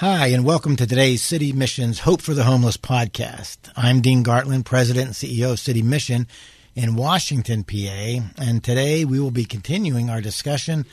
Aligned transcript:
Hi, 0.00 0.26
and 0.26 0.44
welcome 0.44 0.76
to 0.76 0.86
today's 0.86 1.22
City 1.22 1.54
Mission's 1.54 2.00
Hope 2.00 2.20
for 2.20 2.34
the 2.34 2.44
Homeless 2.44 2.76
podcast. 2.76 3.56
I'm 3.74 4.02
Dean 4.02 4.22
Gartland, 4.22 4.66
President 4.66 5.06
and 5.06 5.14
CEO 5.14 5.52
of 5.52 5.58
City 5.58 5.80
Mission 5.80 6.26
in 6.74 6.96
Washington, 6.96 7.64
PA, 7.64 8.20
and 8.36 8.62
today 8.62 9.06
we 9.06 9.18
will 9.18 9.30
be 9.30 9.46
continuing 9.46 10.10
our 10.10 10.20
discussion 10.20 10.84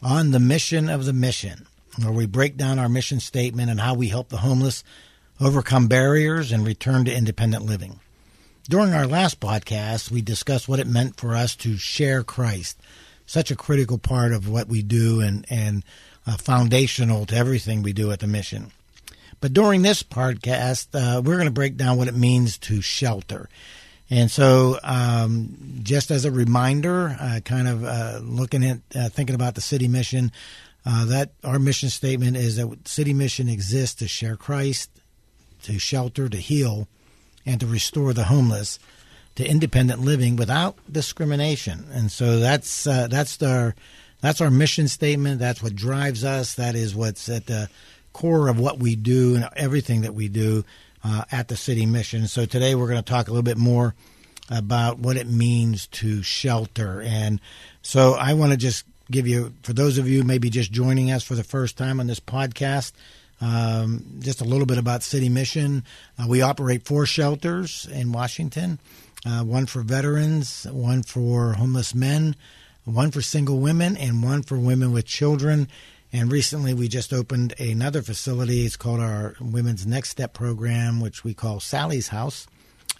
on 0.00 0.30
the 0.30 0.40
mission 0.40 0.88
of 0.88 1.04
the 1.04 1.12
mission, 1.12 1.66
where 2.02 2.10
we 2.10 2.24
break 2.24 2.56
down 2.56 2.78
our 2.78 2.88
mission 2.88 3.20
statement 3.20 3.70
and 3.70 3.78
how 3.78 3.92
we 3.92 4.08
help 4.08 4.30
the 4.30 4.38
homeless 4.38 4.82
overcome 5.38 5.86
barriers 5.86 6.50
and 6.50 6.66
return 6.66 7.04
to 7.04 7.14
independent 7.14 7.66
living. 7.66 8.00
During 8.70 8.94
our 8.94 9.06
last 9.06 9.38
podcast, 9.38 10.10
we 10.10 10.22
discussed 10.22 10.66
what 10.66 10.80
it 10.80 10.86
meant 10.86 11.20
for 11.20 11.34
us 11.34 11.56
to 11.56 11.76
share 11.76 12.24
Christ, 12.24 12.80
such 13.26 13.50
a 13.50 13.54
critical 13.54 13.98
part 13.98 14.32
of 14.32 14.48
what 14.48 14.66
we 14.66 14.80
do 14.80 15.20
and, 15.20 15.44
and 15.50 15.84
uh, 16.26 16.36
foundational 16.36 17.26
to 17.26 17.36
everything 17.36 17.82
we 17.82 17.92
do 17.92 18.10
at 18.10 18.20
the 18.20 18.26
mission. 18.26 18.72
But 19.40 19.52
during 19.52 19.82
this 19.82 20.02
podcast, 20.02 20.88
uh, 20.94 21.20
we're 21.20 21.36
going 21.36 21.46
to 21.46 21.52
break 21.52 21.76
down 21.76 21.98
what 21.98 22.08
it 22.08 22.14
means 22.14 22.58
to 22.58 22.80
shelter. 22.80 23.48
And 24.08 24.30
so, 24.30 24.78
um, 24.82 25.80
just 25.82 26.10
as 26.10 26.24
a 26.24 26.30
reminder, 26.30 27.16
uh, 27.20 27.40
kind 27.44 27.68
of 27.68 27.84
uh, 27.84 28.20
looking 28.22 28.64
at 28.64 28.78
uh, 28.94 29.08
thinking 29.08 29.34
about 29.34 29.56
the 29.56 29.60
city 29.60 29.88
mission, 29.88 30.30
uh, 30.84 31.04
that 31.06 31.30
our 31.42 31.58
mission 31.58 31.90
statement 31.90 32.36
is 32.36 32.56
that 32.56 32.86
city 32.86 33.12
mission 33.12 33.48
exists 33.48 33.96
to 33.96 34.08
share 34.08 34.36
Christ, 34.36 34.90
to 35.64 35.78
shelter, 35.78 36.28
to 36.28 36.36
heal, 36.36 36.86
and 37.44 37.58
to 37.60 37.66
restore 37.66 38.12
the 38.12 38.24
homeless 38.24 38.78
to 39.34 39.44
independent 39.46 40.00
living 40.00 40.36
without 40.36 40.78
discrimination. 40.90 41.86
And 41.92 42.10
so 42.10 42.38
that's 42.38 42.84
that's 42.84 43.42
our 43.42 43.74
that's 44.20 44.40
our 44.40 44.50
mission 44.50 44.88
statement. 44.88 45.38
That's 45.38 45.62
what 45.62 45.74
drives 45.74 46.24
us. 46.24 46.54
That 46.54 46.74
is 46.74 46.94
what's 46.94 47.28
at 47.28 47.46
the 47.46 47.68
core 48.12 48.48
of 48.48 48.58
what 48.58 48.78
we 48.78 48.96
do 48.96 49.34
and 49.36 49.48
everything 49.56 50.02
that 50.02 50.14
we 50.14 50.28
do 50.28 50.64
uh, 51.04 51.24
at 51.30 51.48
the 51.48 51.56
city 51.56 51.86
mission. 51.86 52.26
So 52.26 52.46
today 52.46 52.74
we're 52.74 52.88
going 52.88 53.02
to 53.02 53.10
talk 53.10 53.28
a 53.28 53.30
little 53.30 53.42
bit 53.42 53.58
more 53.58 53.94
about 54.50 54.98
what 54.98 55.16
it 55.16 55.26
means 55.26 55.86
to 55.88 56.22
shelter. 56.22 57.02
And 57.02 57.40
so 57.82 58.14
I 58.14 58.34
want 58.34 58.52
to 58.52 58.56
just 58.56 58.84
give 59.10 59.26
you, 59.26 59.52
for 59.62 59.72
those 59.72 59.98
of 59.98 60.08
you 60.08 60.24
maybe 60.24 60.50
just 60.50 60.72
joining 60.72 61.10
us 61.10 61.22
for 61.22 61.34
the 61.34 61.44
first 61.44 61.76
time 61.76 62.00
on 62.00 62.06
this 62.06 62.20
podcast, 62.20 62.92
um, 63.40 64.04
just 64.20 64.40
a 64.40 64.44
little 64.44 64.66
bit 64.66 64.78
about 64.78 65.02
City 65.02 65.28
Mission. 65.28 65.84
Uh, 66.18 66.26
we 66.26 66.40
operate 66.40 66.86
four 66.86 67.04
shelters 67.04 67.86
in 67.92 68.12
Washington 68.12 68.78
uh, 69.26 69.42
one 69.42 69.66
for 69.66 69.82
veterans, 69.82 70.66
one 70.70 71.02
for 71.02 71.54
homeless 71.54 71.94
men, 71.94 72.36
one 72.86 73.10
for 73.10 73.20
single 73.20 73.58
women 73.58 73.96
and 73.96 74.22
one 74.22 74.42
for 74.42 74.58
women 74.58 74.92
with 74.92 75.04
children. 75.04 75.68
And 76.12 76.30
recently 76.30 76.72
we 76.72 76.88
just 76.88 77.12
opened 77.12 77.52
another 77.58 78.00
facility. 78.00 78.64
It's 78.64 78.76
called 78.76 79.00
our 79.00 79.34
Women's 79.40 79.86
Next 79.86 80.10
Step 80.10 80.32
program, 80.32 81.00
which 81.00 81.24
we 81.24 81.34
call 81.34 81.60
Sally's 81.60 82.08
House. 82.08 82.46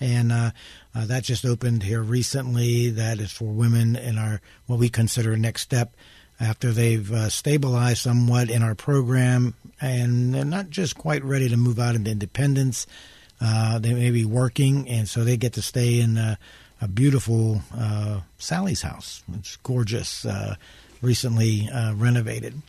And 0.01 0.33
uh, 0.33 0.51
uh, 0.95 1.07
that 1.07 1.23
just 1.23 1.45
opened 1.45 1.85
here 1.85 2.03
recently. 2.03 2.91
That 2.91 3.21
is 3.21 3.33
for 3.33 3.47
women 3.47 3.97
in 3.97 4.19
our 4.19 4.43
what 4.67 4.79
we 4.79 4.91
consider 4.91 5.37
next 5.37 5.63
step 5.63 5.95
after 6.39 6.73
they've 6.73 7.11
uh, 7.11 7.31
stabilized 7.31 8.03
somewhat 8.03 8.51
in 8.51 8.63
our 8.63 8.75
program 8.75 9.55
and 9.81 10.35
they're 10.35 10.45
not 10.45 10.69
just 10.69 10.99
quite 10.99 11.25
ready 11.25 11.49
to 11.49 11.57
move 11.57 11.79
out 11.79 11.95
into 11.95 12.11
independence. 12.11 12.87
Uh, 13.41 13.79
they 13.79 13.93
may 13.93 14.11
be 14.11 14.25
working, 14.25 14.89
and 14.89 15.09
so 15.09 15.23
they 15.23 15.37
get 15.37 15.53
to 15.53 15.63
stay 15.63 16.01
in 16.01 16.17
uh, 16.17 16.37
a 16.81 16.89
beautiful 16.89 17.63
uh, 17.77 18.21
Sally's 18.39 18.83
house. 18.83 19.23
It's 19.35 19.57
gorgeous, 19.57 20.25
uh, 20.25 20.57
recently 21.03 21.69
uh, 21.73 21.95
renovated. 21.95 22.61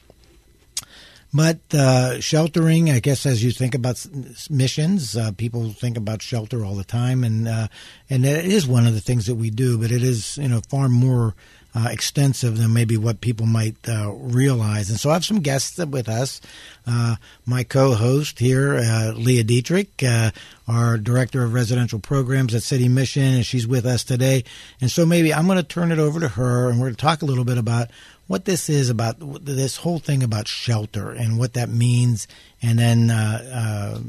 But 1.34 1.60
uh, 1.74 2.22
sheltering, 2.22 2.90
I 2.90 3.00
guess, 3.00 3.26
as 3.26 3.44
you 3.44 3.52
think 3.52 3.76
about 3.76 4.06
missions, 4.50 5.18
uh, 5.18 5.32
people 5.34 5.72
think 5.72 5.98
about 5.98 6.22
shelter 6.22 6.64
all 6.64 6.76
the 6.76 6.86
time, 6.86 7.24
and 7.24 7.48
uh, 7.48 7.68
and 8.10 8.26
it 8.26 8.46
is 8.46 8.66
one 8.66 8.88
of 8.88 8.94
the 8.94 9.02
things 9.02 9.26
that 9.26 9.36
we 9.36 9.50
do. 9.50 9.78
But 9.78 9.92
it 9.92 10.04
is, 10.04 10.38
you 10.38 10.48
know, 10.48 10.62
far 10.70 10.88
more 10.88 11.36
uh, 11.78 11.90
extensive 11.90 12.58
than 12.58 12.74
maybe 12.74 12.98
what 12.98 13.22
people 13.22 13.46
might 13.46 13.76
uh, 13.88 14.12
realize. 14.12 14.90
And 14.90 15.00
so 15.00 15.12
I 15.12 15.14
have 15.14 15.26
some 15.26 15.42
guests 15.42 15.78
with 15.78 16.10
us. 16.10 16.42
Uh, 16.88 17.18
my 17.46 17.64
co-host 17.64 18.40
here, 18.40 18.78
uh, 18.78 19.14
Leah 19.16 19.44
Dietrich, 19.44 20.02
uh, 20.04 20.32
our 20.68 20.98
director 20.98 21.44
of 21.44 21.54
residential 21.54 22.00
programs 22.00 22.56
at 22.56 22.64
City 22.64 22.88
Mission, 22.88 23.22
and 23.22 23.46
she's 23.46 23.68
with 23.68 23.86
us 23.86 24.04
today. 24.04 24.44
And 24.82 24.90
so 24.90 25.06
maybe 25.06 25.32
I'm 25.32 25.46
going 25.46 25.60
to 25.60 25.64
turn 25.64 25.92
it 25.92 26.00
over 26.00 26.20
to 26.20 26.30
her, 26.30 26.68
and 26.70 26.80
we're 26.80 26.88
going 26.88 26.96
to 26.96 27.02
talk 27.02 27.22
a 27.22 27.26
little 27.26 27.46
bit 27.46 27.60
about 27.60 27.90
what 28.26 28.46
this 28.46 28.70
is 28.70 28.90
about 28.90 29.18
this 29.46 29.78
whole 29.78 30.00
thing 30.00 30.24
about 30.24 30.48
shelter 30.48 31.12
and 31.12 31.38
what 31.38 31.54
that 31.54 31.70
means. 31.70 32.28
And 32.60 32.80
then 32.80 33.12
uh, 33.12 34.00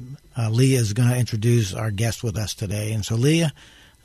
Leah 0.51 0.81
is 0.81 0.95
going 0.95 1.11
to 1.11 1.19
introduce 1.19 1.75
our 1.75 1.91
guest 1.91 2.25
with 2.25 2.39
us 2.39 2.55
today. 2.55 2.93
And 2.93 3.05
so, 3.05 3.15
Leah, 3.15 3.53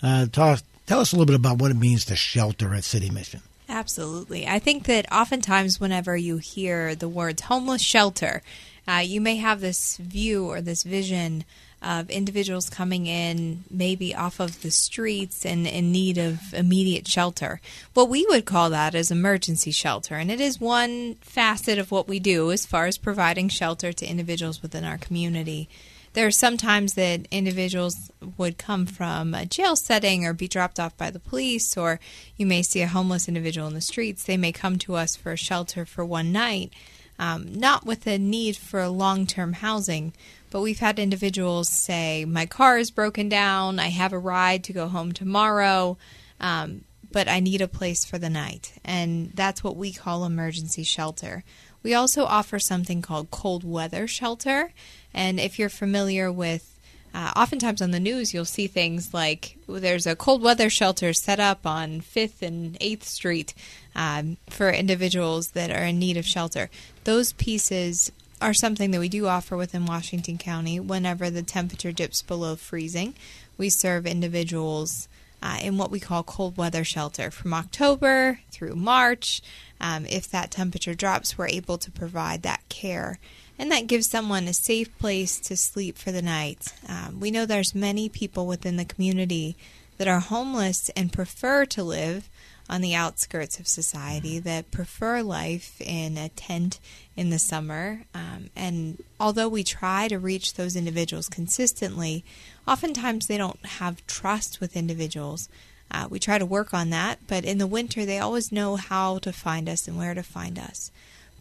talk, 0.01 0.59
tell 0.85 0.99
us 0.99 1.13
a 1.13 1.15
little 1.15 1.27
bit 1.27 1.35
about 1.37 1.59
what 1.59 1.71
it 1.71 1.77
means 1.77 2.03
to 2.05 2.17
shelter 2.17 2.73
at 2.73 2.83
City 2.83 3.09
Mission. 3.09 3.41
Absolutely. 3.69 4.45
I 4.47 4.59
think 4.59 4.85
that 4.85 5.11
oftentimes, 5.11 5.79
whenever 5.79 6.15
you 6.17 6.37
hear 6.37 6.95
the 6.95 7.07
words 7.07 7.43
homeless 7.43 7.81
shelter, 7.81 8.41
uh, 8.87 9.03
you 9.03 9.21
may 9.21 9.37
have 9.37 9.61
this 9.61 9.97
view 9.97 10.45
or 10.45 10.61
this 10.61 10.83
vision 10.83 11.45
of 11.81 12.09
individuals 12.09 12.69
coming 12.69 13.07
in 13.07 13.63
maybe 13.69 14.15
off 14.15 14.39
of 14.39 14.61
the 14.61 14.71
streets 14.71 15.45
and 15.45 15.67
in 15.67 15.91
need 15.91 16.17
of 16.17 16.53
immediate 16.53 17.07
shelter. 17.07 17.59
What 17.93 18.09
we 18.09 18.25
would 18.29 18.45
call 18.45 18.69
that 18.69 18.95
is 18.95 19.11
emergency 19.11 19.71
shelter, 19.71 20.15
and 20.15 20.31
it 20.31 20.39
is 20.39 20.61
one 20.61 21.15
facet 21.15 21.77
of 21.77 21.91
what 21.91 22.07
we 22.07 22.19
do 22.19 22.51
as 22.51 22.65
far 22.65 22.85
as 22.85 22.97
providing 22.97 23.49
shelter 23.49 23.91
to 23.91 24.05
individuals 24.05 24.61
within 24.61 24.85
our 24.85 24.97
community 24.97 25.67
there 26.13 26.27
are 26.27 26.31
some 26.31 26.57
times 26.57 26.93
that 26.93 27.27
individuals 27.31 28.11
would 28.37 28.57
come 28.57 28.85
from 28.85 29.33
a 29.33 29.45
jail 29.45 29.75
setting 29.75 30.25
or 30.25 30.33
be 30.33 30.47
dropped 30.47 30.79
off 30.79 30.95
by 30.95 31.09
the 31.09 31.19
police, 31.19 31.75
or 31.75 31.99
you 32.37 32.45
may 32.45 32.61
see 32.61 32.81
a 32.81 32.87
homeless 32.87 33.27
individual 33.27 33.67
in 33.67 33.73
the 33.73 33.81
streets. 33.81 34.23
They 34.23 34.37
may 34.37 34.51
come 34.51 34.77
to 34.79 34.95
us 34.95 35.15
for 35.15 35.31
a 35.31 35.37
shelter 35.37 35.85
for 35.85 36.05
one 36.05 36.31
night, 36.31 36.71
um, 37.17 37.53
not 37.53 37.85
with 37.85 38.05
a 38.05 38.17
need 38.17 38.55
for 38.55 38.87
long 38.87 39.25
term 39.25 39.53
housing. 39.53 40.13
But 40.51 40.61
we've 40.61 40.79
had 40.79 40.99
individuals 40.99 41.69
say, 41.69 42.25
My 42.25 42.45
car 42.45 42.77
is 42.77 42.91
broken 42.91 43.27
down, 43.27 43.79
I 43.79 43.87
have 43.87 44.13
a 44.13 44.19
ride 44.19 44.63
to 44.65 44.73
go 44.73 44.87
home 44.87 45.11
tomorrow. 45.11 45.97
Um, 46.39 46.83
but 47.11 47.27
I 47.27 47.39
need 47.39 47.61
a 47.61 47.67
place 47.67 48.03
for 48.03 48.17
the 48.17 48.29
night. 48.29 48.73
And 48.83 49.31
that's 49.33 49.63
what 49.63 49.77
we 49.77 49.93
call 49.93 50.25
emergency 50.25 50.83
shelter. 50.83 51.43
We 51.83 51.93
also 51.93 52.23
offer 52.25 52.59
something 52.59 53.01
called 53.01 53.29
cold 53.29 53.63
weather 53.63 54.07
shelter. 54.07 54.71
And 55.13 55.39
if 55.39 55.59
you're 55.59 55.69
familiar 55.69 56.31
with 56.31 56.69
uh, 57.13 57.31
oftentimes 57.35 57.81
on 57.81 57.91
the 57.91 57.99
news, 57.99 58.33
you'll 58.33 58.45
see 58.45 58.65
things 58.65 59.13
like 59.13 59.57
there's 59.67 60.07
a 60.07 60.15
cold 60.15 60.41
weather 60.41 60.69
shelter 60.69 61.13
set 61.13 61.39
up 61.39 61.65
on 61.65 62.01
5th 62.01 62.41
and 62.41 62.79
8th 62.79 63.03
Street 63.03 63.53
um, 63.95 64.37
for 64.49 64.71
individuals 64.71 65.49
that 65.49 65.69
are 65.69 65.83
in 65.83 65.99
need 65.99 66.17
of 66.17 66.25
shelter. 66.25 66.69
Those 67.03 67.33
pieces 67.33 68.11
are 68.41 68.53
something 68.53 68.91
that 68.91 68.99
we 68.99 69.09
do 69.09 69.27
offer 69.27 69.55
within 69.55 69.85
Washington 69.85 70.37
County 70.37 70.79
whenever 70.79 71.29
the 71.29 71.43
temperature 71.43 71.91
dips 71.91 72.21
below 72.21 72.55
freezing. 72.55 73.13
We 73.57 73.69
serve 73.69 74.07
individuals 74.07 75.07
uh, 75.43 75.59
in 75.61 75.77
what 75.77 75.91
we 75.91 75.99
call 75.99 76.23
cold 76.23 76.57
weather 76.57 76.83
shelter 76.83 77.29
from 77.29 77.53
October 77.53 78.39
through 78.49 78.75
March. 78.75 79.41
Um, 79.79 80.07
if 80.07 80.27
that 80.31 80.49
temperature 80.49 80.95
drops, 80.95 81.37
we're 81.37 81.47
able 81.47 81.77
to 81.77 81.91
provide 81.91 82.41
that 82.41 82.67
care 82.69 83.19
and 83.59 83.71
that 83.71 83.87
gives 83.87 84.09
someone 84.09 84.47
a 84.47 84.53
safe 84.53 84.97
place 84.97 85.39
to 85.39 85.55
sleep 85.55 85.97
for 85.97 86.11
the 86.11 86.21
night. 86.21 86.73
Um, 86.87 87.19
we 87.19 87.31
know 87.31 87.45
there's 87.45 87.75
many 87.75 88.09
people 88.09 88.47
within 88.47 88.77
the 88.77 88.85
community 88.85 89.55
that 89.97 90.07
are 90.07 90.19
homeless 90.19 90.89
and 90.95 91.13
prefer 91.13 91.65
to 91.67 91.83
live 91.83 92.29
on 92.69 92.81
the 92.81 92.95
outskirts 92.95 93.59
of 93.59 93.67
society 93.67 94.39
that 94.39 94.71
prefer 94.71 95.21
life 95.21 95.79
in 95.81 96.17
a 96.17 96.29
tent 96.29 96.79
in 97.15 97.29
the 97.29 97.39
summer. 97.39 98.03
Um, 98.13 98.49
and 98.55 99.03
although 99.19 99.49
we 99.49 99.63
try 99.63 100.07
to 100.07 100.17
reach 100.17 100.53
those 100.53 100.75
individuals 100.75 101.29
consistently, 101.29 102.23
oftentimes 102.67 103.27
they 103.27 103.37
don't 103.37 103.63
have 103.65 104.05
trust 104.07 104.61
with 104.61 104.77
individuals. 104.77 105.49
Uh, 105.91 106.07
we 106.09 106.19
try 106.19 106.37
to 106.37 106.45
work 106.45 106.73
on 106.73 106.89
that, 106.89 107.19
but 107.27 107.45
in 107.45 107.57
the 107.57 107.67
winter, 107.67 108.05
they 108.05 108.17
always 108.19 108.51
know 108.51 108.75
how 108.75 109.19
to 109.19 109.31
find 109.31 109.69
us 109.69 109.87
and 109.87 109.97
where 109.97 110.13
to 110.13 110.23
find 110.23 110.57
us. 110.57 110.89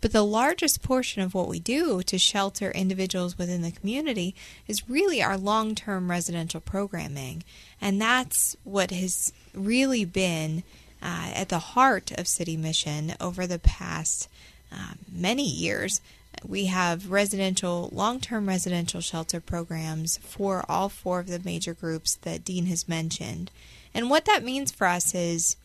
But 0.02 0.12
the 0.12 0.24
largest 0.24 0.82
portion 0.82 1.22
of 1.22 1.32
what 1.32 1.46
we 1.46 1.60
do 1.60 2.02
to 2.02 2.18
shelter 2.18 2.72
individuals 2.72 3.38
within 3.38 3.62
the 3.62 3.70
community 3.70 4.34
is 4.66 4.90
really 4.90 5.22
our 5.22 5.38
long 5.38 5.76
term 5.76 6.10
residential 6.10 6.60
programming. 6.60 7.44
And 7.80 8.02
that's 8.02 8.56
what 8.64 8.90
has 8.90 9.32
really 9.54 10.04
been 10.04 10.64
uh, 11.02 11.30
at 11.34 11.48
the 11.48 11.58
heart 11.58 12.12
of 12.12 12.28
City 12.28 12.56
Mission 12.56 13.14
over 13.20 13.46
the 13.46 13.58
past 13.58 14.28
uh, 14.72 14.94
many 15.10 15.46
years. 15.46 16.00
We 16.46 16.66
have 16.66 17.10
residential, 17.10 17.90
long 17.92 18.20
term 18.20 18.48
residential 18.48 19.00
shelter 19.00 19.40
programs 19.40 20.18
for 20.18 20.64
all 20.68 20.88
four 20.88 21.20
of 21.20 21.28
the 21.28 21.40
major 21.44 21.74
groups 21.74 22.16
that 22.22 22.44
Dean 22.44 22.66
has 22.66 22.88
mentioned. 22.88 23.50
And 23.94 24.08
what 24.08 24.24
that 24.24 24.42
means 24.42 24.72
for 24.72 24.86
us 24.86 25.14
is 25.14 25.56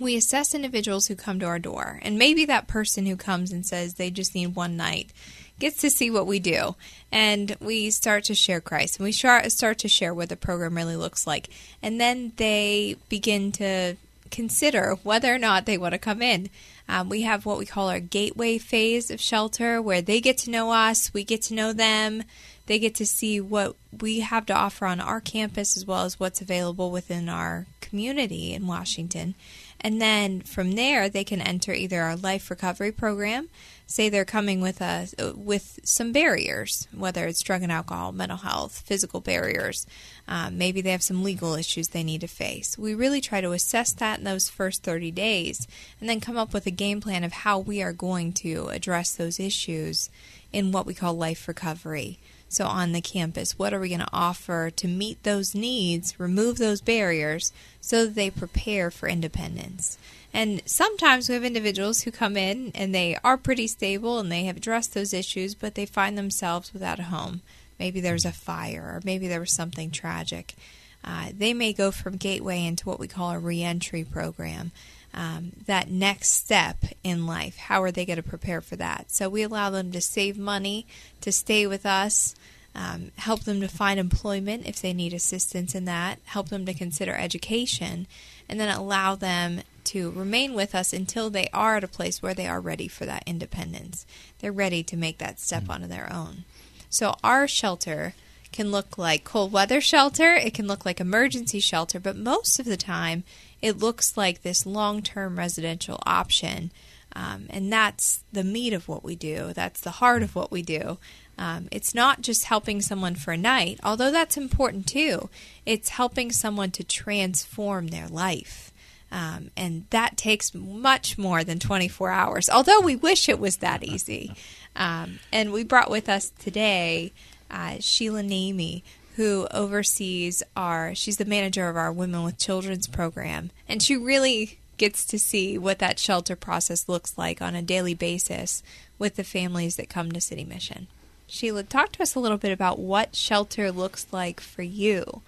we 0.00 0.16
assess 0.16 0.54
individuals 0.54 1.06
who 1.06 1.14
come 1.14 1.38
to 1.40 1.46
our 1.46 1.58
door. 1.58 2.00
And 2.02 2.18
maybe 2.18 2.44
that 2.44 2.66
person 2.66 3.06
who 3.06 3.16
comes 3.16 3.52
and 3.52 3.66
says 3.66 3.94
they 3.94 4.10
just 4.10 4.34
need 4.34 4.54
one 4.54 4.76
night 4.76 5.10
gets 5.58 5.78
to 5.78 5.90
see 5.90 6.10
what 6.10 6.26
we 6.26 6.40
do. 6.40 6.74
And 7.12 7.56
we 7.60 7.90
start 7.90 8.24
to 8.24 8.34
share 8.34 8.60
Christ 8.60 8.98
and 8.98 9.04
we 9.04 9.12
start 9.12 9.78
to 9.78 9.88
share 9.88 10.14
what 10.14 10.28
the 10.28 10.36
program 10.36 10.76
really 10.76 10.96
looks 10.96 11.26
like. 11.26 11.48
And 11.82 12.00
then 12.00 12.32
they 12.36 12.96
begin 13.08 13.52
to 13.52 13.96
consider 14.34 14.96
whether 15.04 15.32
or 15.32 15.38
not 15.38 15.64
they 15.64 15.78
want 15.78 15.92
to 15.92 15.98
come 15.98 16.20
in. 16.20 16.50
Um, 16.88 17.08
we 17.08 17.22
have 17.22 17.46
what 17.46 17.56
we 17.56 17.64
call 17.64 17.88
our 17.88 18.00
gateway 18.00 18.58
phase 18.58 19.08
of 19.10 19.20
shelter, 19.20 19.80
where 19.80 20.02
they 20.02 20.20
get 20.20 20.38
to 20.38 20.50
know 20.50 20.72
us, 20.72 21.14
we 21.14 21.22
get 21.22 21.40
to 21.42 21.54
know 21.54 21.72
them, 21.72 22.24
they 22.66 22.80
get 22.80 22.96
to 22.96 23.06
see 23.06 23.40
what 23.40 23.76
we 24.00 24.20
have 24.20 24.44
to 24.46 24.52
offer 24.52 24.86
on 24.86 25.00
our 25.00 25.20
campus 25.20 25.76
as 25.76 25.86
well 25.86 26.04
as 26.04 26.18
what's 26.18 26.40
available 26.40 26.90
within 26.90 27.28
our 27.28 27.66
community 27.80 28.52
in 28.52 28.66
Washington. 28.66 29.36
And 29.80 30.02
then 30.02 30.40
from 30.40 30.72
there, 30.72 31.08
they 31.08 31.24
can 31.24 31.40
enter 31.40 31.72
either 31.72 32.00
our 32.02 32.16
life 32.16 32.50
recovery 32.50 32.90
program. 32.90 33.50
Say 33.86 34.08
they're 34.08 34.24
coming 34.24 34.60
with 34.60 34.80
a 34.80 35.08
with 35.36 35.78
some 35.84 36.12
barriers, 36.12 36.88
whether 36.92 37.26
it's 37.26 37.42
drug 37.42 37.62
and 37.62 37.70
alcohol, 37.70 38.12
mental 38.12 38.38
health, 38.38 38.82
physical 38.86 39.20
barriers. 39.20 39.86
Um, 40.26 40.56
maybe 40.56 40.80
they 40.80 40.90
have 40.90 41.02
some 41.02 41.22
legal 41.22 41.54
issues 41.54 41.88
they 41.88 42.02
need 42.02 42.22
to 42.22 42.26
face. 42.26 42.78
We 42.78 42.94
really 42.94 43.20
try 43.20 43.42
to 43.42 43.52
assess 43.52 43.92
that 43.94 44.18
in 44.18 44.24
those 44.24 44.48
first 44.48 44.82
30 44.82 45.10
days, 45.10 45.68
and 46.00 46.08
then 46.08 46.20
come 46.20 46.38
up 46.38 46.54
with 46.54 46.66
a 46.66 46.70
game 46.70 47.00
plan 47.00 47.24
of 47.24 47.32
how 47.32 47.58
we 47.58 47.82
are 47.82 47.92
going 47.92 48.32
to 48.34 48.68
address 48.68 49.14
those 49.14 49.38
issues 49.38 50.08
in 50.50 50.72
what 50.72 50.86
we 50.86 50.94
call 50.94 51.14
life 51.14 51.46
recovery. 51.46 52.18
So, 52.54 52.66
on 52.66 52.92
the 52.92 53.00
campus, 53.00 53.58
what 53.58 53.74
are 53.74 53.80
we 53.80 53.88
going 53.88 53.98
to 53.98 54.08
offer 54.12 54.70
to 54.70 54.86
meet 54.86 55.20
those 55.24 55.56
needs, 55.56 56.20
remove 56.20 56.58
those 56.58 56.80
barriers, 56.80 57.52
so 57.80 58.04
that 58.04 58.14
they 58.14 58.30
prepare 58.30 58.92
for 58.92 59.08
independence? 59.08 59.98
And 60.32 60.62
sometimes 60.64 61.28
we 61.28 61.34
have 61.34 61.42
individuals 61.42 62.02
who 62.02 62.12
come 62.12 62.36
in 62.36 62.70
and 62.72 62.94
they 62.94 63.18
are 63.24 63.36
pretty 63.36 63.66
stable 63.66 64.20
and 64.20 64.30
they 64.30 64.44
have 64.44 64.56
addressed 64.56 64.94
those 64.94 65.12
issues, 65.12 65.56
but 65.56 65.74
they 65.74 65.84
find 65.84 66.16
themselves 66.16 66.72
without 66.72 67.00
a 67.00 67.04
home. 67.04 67.40
Maybe 67.80 68.00
there's 68.00 68.24
a 68.24 68.30
fire, 68.30 68.82
or 68.82 69.00
maybe 69.02 69.26
there 69.26 69.40
was 69.40 69.52
something 69.52 69.90
tragic. 69.90 70.54
Uh, 71.02 71.30
they 71.36 71.54
may 71.54 71.72
go 71.72 71.90
from 71.90 72.18
Gateway 72.18 72.64
into 72.64 72.88
what 72.88 73.00
we 73.00 73.08
call 73.08 73.32
a 73.32 73.38
reentry 73.40 74.04
program 74.04 74.70
um, 75.14 75.52
that 75.66 75.88
next 75.88 76.30
step 76.30 76.84
in 77.02 77.26
life. 77.26 77.56
How 77.56 77.82
are 77.82 77.92
they 77.92 78.04
going 78.04 78.16
to 78.16 78.22
prepare 78.22 78.60
for 78.60 78.76
that? 78.76 79.10
So 79.10 79.28
we 79.28 79.42
allow 79.42 79.70
them 79.70 79.92
to 79.92 80.00
save 80.00 80.36
money 80.36 80.86
to 81.20 81.30
stay 81.30 81.66
with 81.66 81.86
us, 81.86 82.34
um, 82.74 83.12
help 83.16 83.44
them 83.44 83.60
to 83.60 83.68
find 83.68 84.00
employment 84.00 84.66
if 84.66 84.82
they 84.82 84.92
need 84.92 85.12
assistance 85.12 85.74
in 85.74 85.84
that, 85.84 86.18
help 86.26 86.48
them 86.48 86.66
to 86.66 86.74
consider 86.74 87.14
education, 87.14 88.08
and 88.48 88.58
then 88.58 88.76
allow 88.76 89.14
them 89.14 89.62
to 89.84 90.10
remain 90.10 90.54
with 90.54 90.74
us 90.74 90.92
until 90.92 91.30
they 91.30 91.48
are 91.52 91.76
at 91.76 91.84
a 91.84 91.88
place 91.88 92.20
where 92.20 92.34
they 92.34 92.48
are 92.48 92.60
ready 92.60 92.88
for 92.88 93.06
that 93.06 93.22
independence. 93.26 94.04
They're 94.40 94.52
ready 94.52 94.82
to 94.82 94.96
make 94.96 95.18
that 95.18 95.38
step 95.38 95.70
onto 95.70 95.86
their 95.86 96.12
own. 96.12 96.44
So 96.90 97.14
our 97.22 97.46
shelter 97.46 98.14
can 98.50 98.70
look 98.70 98.96
like 98.96 99.24
cold 99.24 99.52
weather 99.52 99.80
shelter, 99.80 100.34
it 100.34 100.54
can 100.54 100.66
look 100.66 100.84
like 100.84 101.00
emergency 101.00 101.60
shelter, 101.60 102.00
but 102.00 102.16
most 102.16 102.58
of 102.58 102.66
the 102.66 102.76
time 102.76 103.24
it 103.64 103.78
looks 103.78 104.14
like 104.14 104.42
this 104.42 104.66
long 104.66 105.00
term 105.00 105.38
residential 105.38 105.98
option. 106.04 106.70
Um, 107.16 107.46
and 107.48 107.72
that's 107.72 108.22
the 108.30 108.44
meat 108.44 108.74
of 108.74 108.88
what 108.88 109.02
we 109.02 109.16
do. 109.16 109.52
That's 109.54 109.80
the 109.80 109.92
heart 110.02 110.22
of 110.22 110.34
what 110.34 110.50
we 110.50 110.60
do. 110.60 110.98
Um, 111.38 111.68
it's 111.70 111.94
not 111.94 112.20
just 112.20 112.44
helping 112.44 112.82
someone 112.82 113.14
for 113.14 113.32
a 113.32 113.38
night, 113.38 113.80
although 113.82 114.10
that's 114.10 114.36
important 114.36 114.86
too. 114.86 115.30
It's 115.64 115.88
helping 115.90 116.30
someone 116.30 116.72
to 116.72 116.84
transform 116.84 117.86
their 117.86 118.06
life. 118.06 118.70
Um, 119.10 119.50
and 119.56 119.86
that 119.90 120.18
takes 120.18 120.54
much 120.54 121.16
more 121.16 121.42
than 121.42 121.58
24 121.58 122.10
hours, 122.10 122.50
although 122.50 122.80
we 122.80 122.96
wish 122.96 123.30
it 123.30 123.40
was 123.40 123.56
that 123.58 123.82
easy. 123.82 124.34
Um, 124.76 125.20
and 125.32 125.52
we 125.52 125.62
brought 125.62 125.88
with 125.88 126.08
us 126.08 126.32
today 126.40 127.12
uh, 127.48 127.76
Sheila 127.78 128.22
Namey, 128.22 128.82
who 129.14 129.46
oversees 129.50 130.42
our, 130.56 130.94
she's 130.94 131.18
the 131.18 131.24
manager 131.24 131.68
of 131.68 131.76
our 131.76 131.92
Women 131.92 132.24
with 132.24 132.38
Children's 132.38 132.86
program. 132.86 133.50
And 133.68 133.82
she 133.82 133.96
really 133.96 134.58
gets 134.76 135.04
to 135.06 135.18
see 135.18 135.56
what 135.56 135.78
that 135.78 136.00
shelter 136.00 136.34
process 136.34 136.88
looks 136.88 137.16
like 137.16 137.40
on 137.40 137.54
a 137.54 137.62
daily 137.62 137.94
basis 137.94 138.62
with 138.98 139.14
the 139.16 139.24
families 139.24 139.76
that 139.76 139.88
come 139.88 140.10
to 140.10 140.20
City 140.20 140.44
Mission. 140.44 140.88
Sheila, 141.28 141.62
talk 141.62 141.92
to 141.92 142.02
us 142.02 142.14
a 142.14 142.20
little 142.20 142.38
bit 142.38 142.52
about 142.52 142.78
what 142.78 143.14
shelter 143.14 143.70
looks 143.70 144.06
like 144.10 144.40
for 144.40 144.62
you 144.62 145.22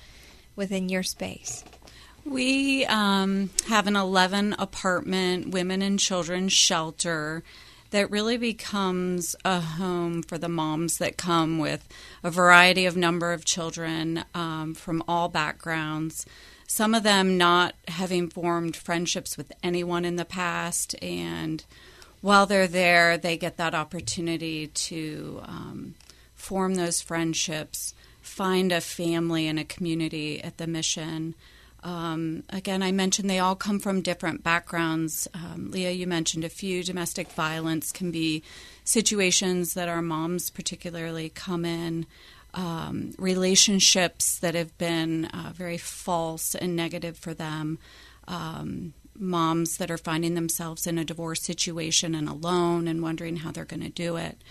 within 0.56 0.88
your 0.88 1.02
space. 1.02 1.64
We 2.24 2.84
um, 2.86 3.50
have 3.68 3.86
an 3.86 3.94
11 3.94 4.56
apartment 4.58 5.50
women 5.50 5.80
and 5.80 5.98
children 5.98 6.48
shelter 6.48 7.44
that 7.90 8.10
really 8.10 8.36
becomes 8.36 9.36
a 9.44 9.60
home 9.60 10.22
for 10.22 10.38
the 10.38 10.48
moms 10.48 10.98
that 10.98 11.16
come 11.16 11.58
with 11.58 11.88
a 12.22 12.30
variety 12.30 12.86
of 12.86 12.96
number 12.96 13.32
of 13.32 13.44
children 13.44 14.24
um, 14.34 14.74
from 14.74 15.02
all 15.06 15.28
backgrounds. 15.28 16.26
Some 16.66 16.94
of 16.94 17.04
them 17.04 17.38
not 17.38 17.74
having 17.88 18.28
formed 18.28 18.76
friendships 18.76 19.36
with 19.36 19.52
anyone 19.62 20.04
in 20.04 20.16
the 20.16 20.24
past, 20.24 20.94
and 21.02 21.64
while 22.20 22.46
they're 22.46 22.66
there, 22.66 23.16
they 23.16 23.36
get 23.36 23.56
that 23.56 23.74
opportunity 23.74 24.66
to 24.66 25.40
um, 25.44 25.94
form 26.34 26.74
those 26.74 27.00
friendships, 27.00 27.94
find 28.20 28.72
a 28.72 28.80
family 28.80 29.46
and 29.46 29.58
a 29.58 29.64
community 29.64 30.42
at 30.42 30.58
the 30.58 30.66
mission. 30.66 31.34
Um, 31.86 32.42
again, 32.50 32.82
I 32.82 32.90
mentioned 32.90 33.30
they 33.30 33.38
all 33.38 33.54
come 33.54 33.78
from 33.78 34.02
different 34.02 34.42
backgrounds. 34.42 35.28
Um, 35.32 35.70
Leah, 35.70 35.92
you 35.92 36.08
mentioned 36.08 36.42
a 36.42 36.48
few. 36.48 36.82
Domestic 36.82 37.30
violence 37.30 37.92
can 37.92 38.10
be 38.10 38.42
situations 38.82 39.74
that 39.74 39.88
our 39.88 40.02
moms 40.02 40.50
particularly 40.50 41.28
come 41.28 41.64
in. 41.64 42.06
Um, 42.54 43.14
relationships 43.18 44.36
that 44.40 44.56
have 44.56 44.76
been 44.78 45.26
uh, 45.26 45.52
very 45.54 45.78
false 45.78 46.56
and 46.56 46.74
negative 46.74 47.16
for 47.16 47.34
them. 47.34 47.78
Um, 48.26 48.92
moms 49.16 49.76
that 49.76 49.90
are 49.90 49.96
finding 49.96 50.34
themselves 50.34 50.88
in 50.88 50.98
a 50.98 51.04
divorce 51.04 51.42
situation 51.42 52.16
and 52.16 52.28
alone 52.28 52.88
and 52.88 53.00
wondering 53.00 53.36
how 53.36 53.52
they're 53.52 53.64
going 53.64 53.82
to 53.82 53.88
do 53.90 54.16
it. 54.16 54.42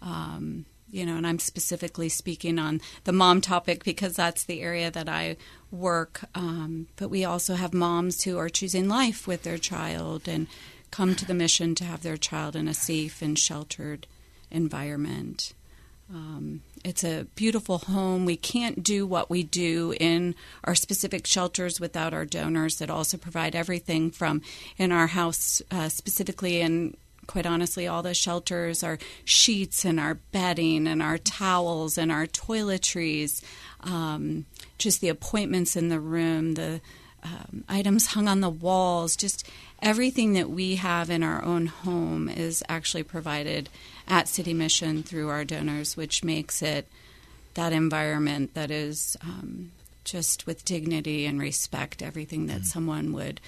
Um, 0.00 0.66
you 0.94 1.04
know, 1.04 1.16
and 1.16 1.26
I'm 1.26 1.40
specifically 1.40 2.08
speaking 2.08 2.56
on 2.56 2.80
the 3.02 3.12
mom 3.12 3.40
topic 3.40 3.82
because 3.82 4.14
that's 4.14 4.44
the 4.44 4.62
area 4.62 4.92
that 4.92 5.08
I 5.08 5.36
work. 5.72 6.20
Um, 6.36 6.86
but 6.94 7.10
we 7.10 7.24
also 7.24 7.56
have 7.56 7.74
moms 7.74 8.22
who 8.22 8.38
are 8.38 8.48
choosing 8.48 8.88
life 8.88 9.26
with 9.26 9.42
their 9.42 9.58
child 9.58 10.28
and 10.28 10.46
come 10.92 11.16
to 11.16 11.26
the 11.26 11.34
mission 11.34 11.74
to 11.74 11.84
have 11.84 12.04
their 12.04 12.16
child 12.16 12.54
in 12.54 12.68
a 12.68 12.74
safe 12.74 13.22
and 13.22 13.36
sheltered 13.36 14.06
environment. 14.52 15.52
Um, 16.08 16.60
it's 16.84 17.02
a 17.02 17.26
beautiful 17.34 17.78
home. 17.78 18.24
We 18.24 18.36
can't 18.36 18.84
do 18.84 19.04
what 19.04 19.28
we 19.28 19.42
do 19.42 19.94
in 19.98 20.36
our 20.62 20.76
specific 20.76 21.26
shelters 21.26 21.80
without 21.80 22.14
our 22.14 22.24
donors 22.24 22.76
that 22.76 22.90
also 22.90 23.16
provide 23.16 23.56
everything 23.56 24.12
from 24.12 24.42
in 24.76 24.92
our 24.92 25.08
house, 25.08 25.60
uh, 25.72 25.88
specifically 25.88 26.60
in 26.60 26.96
quite 27.26 27.46
honestly, 27.46 27.86
all 27.86 28.02
the 28.02 28.14
shelters, 28.14 28.82
our 28.82 28.98
sheets 29.24 29.84
and 29.84 29.98
our 29.98 30.14
bedding 30.14 30.86
and 30.86 31.02
our 31.02 31.18
towels 31.18 31.98
and 31.98 32.10
our 32.12 32.26
toiletries, 32.26 33.42
um, 33.80 34.46
just 34.78 35.00
the 35.00 35.08
appointments 35.08 35.76
in 35.76 35.88
the 35.88 36.00
room, 36.00 36.54
the 36.54 36.80
um, 37.22 37.64
items 37.68 38.08
hung 38.08 38.28
on 38.28 38.40
the 38.40 38.50
walls, 38.50 39.16
just 39.16 39.48
everything 39.80 40.34
that 40.34 40.50
we 40.50 40.76
have 40.76 41.10
in 41.10 41.22
our 41.22 41.42
own 41.42 41.66
home 41.66 42.28
is 42.28 42.62
actually 42.68 43.02
provided 43.02 43.68
at 44.06 44.28
City 44.28 44.52
Mission 44.52 45.02
through 45.02 45.28
our 45.30 45.44
donors, 45.44 45.96
which 45.96 46.22
makes 46.22 46.60
it 46.62 46.86
that 47.54 47.72
environment 47.72 48.54
that 48.54 48.70
is 48.70 49.16
um, 49.22 49.70
just 50.04 50.46
with 50.46 50.64
dignity 50.64 51.24
and 51.24 51.40
respect, 51.40 52.02
everything 52.02 52.46
that 52.46 52.60
mm. 52.60 52.66
someone 52.66 53.12
would 53.12 53.40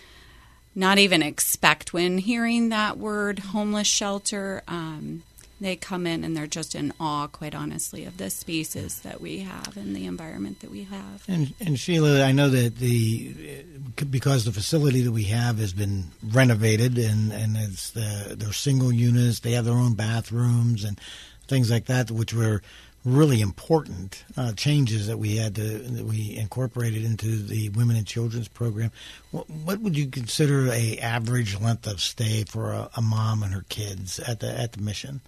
not 0.77 0.99
even 0.99 1.23
expect 1.23 1.93
when 1.93 2.19
hearing 2.19 2.69
that 2.69 2.99
word 2.99 3.41
homeless 3.41 3.89
shelter. 3.89 4.63
Um, 4.69 5.23
they 5.59 5.75
come 5.75 6.07
in 6.07 6.23
and 6.23 6.37
they're 6.37 6.47
just 6.47 6.75
in 6.75 6.93
awe, 7.01 7.29
quite 7.29 7.55
honestly, 7.55 8.05
of 8.05 8.19
the 8.19 8.29
spaces 8.29 9.01
that 9.01 9.23
we 9.23 9.39
have 9.39 9.75
and 9.79 9.97
the 9.97 10.05
environment 10.05 10.61
that 10.61 10.71
we 10.71 10.85
have. 10.85 11.25
And, 11.27 11.55
and 11.61 11.81
Sheila, 11.81 12.23
I 12.23 12.33
know 12.33 12.51
that 12.51 12.77
the 12.77 13.65
because 14.11 14.45
the 14.45 14.53
facility 14.53 15.01
that 15.01 15.13
we 15.13 15.25
have 15.25 15.59
has 15.59 15.73
been 15.73 16.09
renovated 16.23 16.99
and 16.99 17.33
and 17.33 17.57
it's 17.57 17.91
the 17.91 18.37
they're 18.39 18.53
single 18.53 18.93
units, 18.93 19.41
they 19.41 19.53
have 19.53 19.65
their 19.65 19.75
own 19.75 19.95
bathrooms 19.95 20.85
and 20.85 21.01
things 21.49 21.71
like 21.71 21.87
that, 21.87 22.11
which 22.11 22.35
were 22.35 22.63
really 23.07 23.41
important 23.41 24.25
uh, 24.37 24.53
changes 24.53 25.07
that 25.07 25.17
we 25.17 25.37
had 25.37 25.55
to 25.55 25.63
that 25.63 26.05
we 26.05 26.37
incorporated 26.37 27.05
into 27.05 27.37
the 27.37 27.69
women 27.71 27.95
and 27.95 28.05
children's 28.05 28.49
program. 28.49 28.91
What, 29.31 29.49
what 29.49 29.79
would 29.79 29.97
you 29.97 30.09
consider 30.09 30.69
a 30.73 30.99
average 30.99 31.59
length 31.61 31.87
of 31.87 32.01
stay 32.01 32.43
for 32.45 32.73
a, 32.73 32.91
a, 32.97 33.01
mom 33.03 33.45
and 33.45 33.55
her 33.55 33.65
kids 33.69 34.19
at 34.19 34.41
the 34.41 34.51
at 34.51 34.73
the 34.73 34.83
mission? 34.83 35.21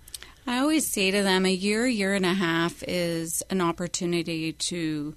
I 0.44 0.58
always 0.58 0.90
say 0.90 1.10
to 1.10 1.22
them, 1.22 1.46
a 1.46 1.52
year, 1.52 1.86
year 1.86 2.14
and 2.14 2.26
a 2.26 2.32
half 2.32 2.82
is 2.88 3.42
an 3.50 3.60
opportunity 3.60 4.54
to, 4.54 5.14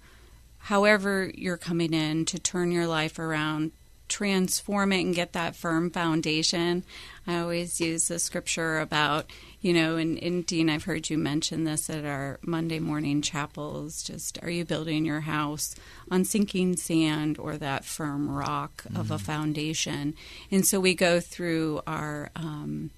however 0.58 1.32
you're 1.34 1.58
coming 1.58 1.94
in, 1.94 2.26
to 2.26 2.38
turn 2.38 2.72
your 2.72 2.86
life 2.86 3.18
around, 3.18 3.72
transform 4.12 4.92
it, 4.92 5.02
and 5.02 5.16
get 5.16 5.34
that 5.34 5.56
firm 5.56 5.90
foundation. 5.90 6.84
I 7.26 7.40
always 7.40 7.80
use 7.80 8.08
the 8.08 8.20
scripture 8.20 8.80
about 8.80 9.26
you 9.62 9.74
know, 9.74 9.96
and, 9.96 10.18
and 10.18 10.44
Dean, 10.44 10.72
I've 10.72 10.86
heard 10.86 11.10
you 11.10 11.20
mention 11.20 11.66
this 11.66 11.88
at 11.90 12.04
our 12.04 12.40
Monday 12.42 12.80
morning 12.80 13.22
chapels. 13.22 14.02
Just 14.02 14.40
are 14.42 14.50
you 14.50 14.66
building 14.66 15.06
your 15.06 15.22
house 15.22 15.76
on 16.10 16.26
sinking 16.26 16.78
sand 16.78 17.38
or 17.38 17.58
that 17.58 17.86
firm 17.86 18.30
rock 18.30 18.84
mm-hmm. 18.84 19.00
of 19.00 19.12
a 19.12 19.16
mm-hmm. 19.16 19.24
foundation? 19.24 20.16
And 20.50 20.66
so 20.66 20.80
we 20.80 20.94
go 20.96 21.20
through 21.20 21.82
our. 21.88 22.30
Um, 22.36 22.92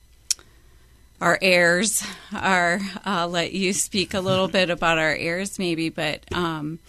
our 1.21 1.39
heirs 1.41 2.05
Our 2.33 2.81
I'll 3.05 3.29
let 3.29 3.53
you 3.53 3.71
speak 3.71 4.13
a 4.13 4.19
little 4.19 4.47
bit 4.49 4.69
about 4.69 4.97
our 4.97 5.13
heirs, 5.15 5.57
maybe, 5.57 5.87
but 5.87 6.21
um, 6.33 6.79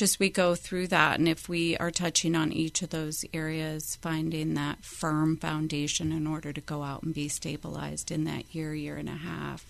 just 0.00 0.18
we 0.18 0.30
go 0.30 0.54
through 0.54 0.86
that 0.86 1.18
and 1.18 1.28
if 1.28 1.46
we 1.46 1.76
are 1.76 1.90
touching 1.90 2.34
on 2.34 2.50
each 2.50 2.80
of 2.80 2.88
those 2.88 3.22
areas 3.34 3.98
finding 4.00 4.54
that 4.54 4.82
firm 4.82 5.36
foundation 5.36 6.10
in 6.10 6.26
order 6.26 6.54
to 6.54 6.60
go 6.62 6.82
out 6.82 7.02
and 7.02 7.12
be 7.12 7.28
stabilized 7.28 8.10
in 8.10 8.24
that 8.24 8.54
year 8.54 8.74
year 8.74 8.96
and 8.96 9.10
a 9.10 9.12
half. 9.12 9.66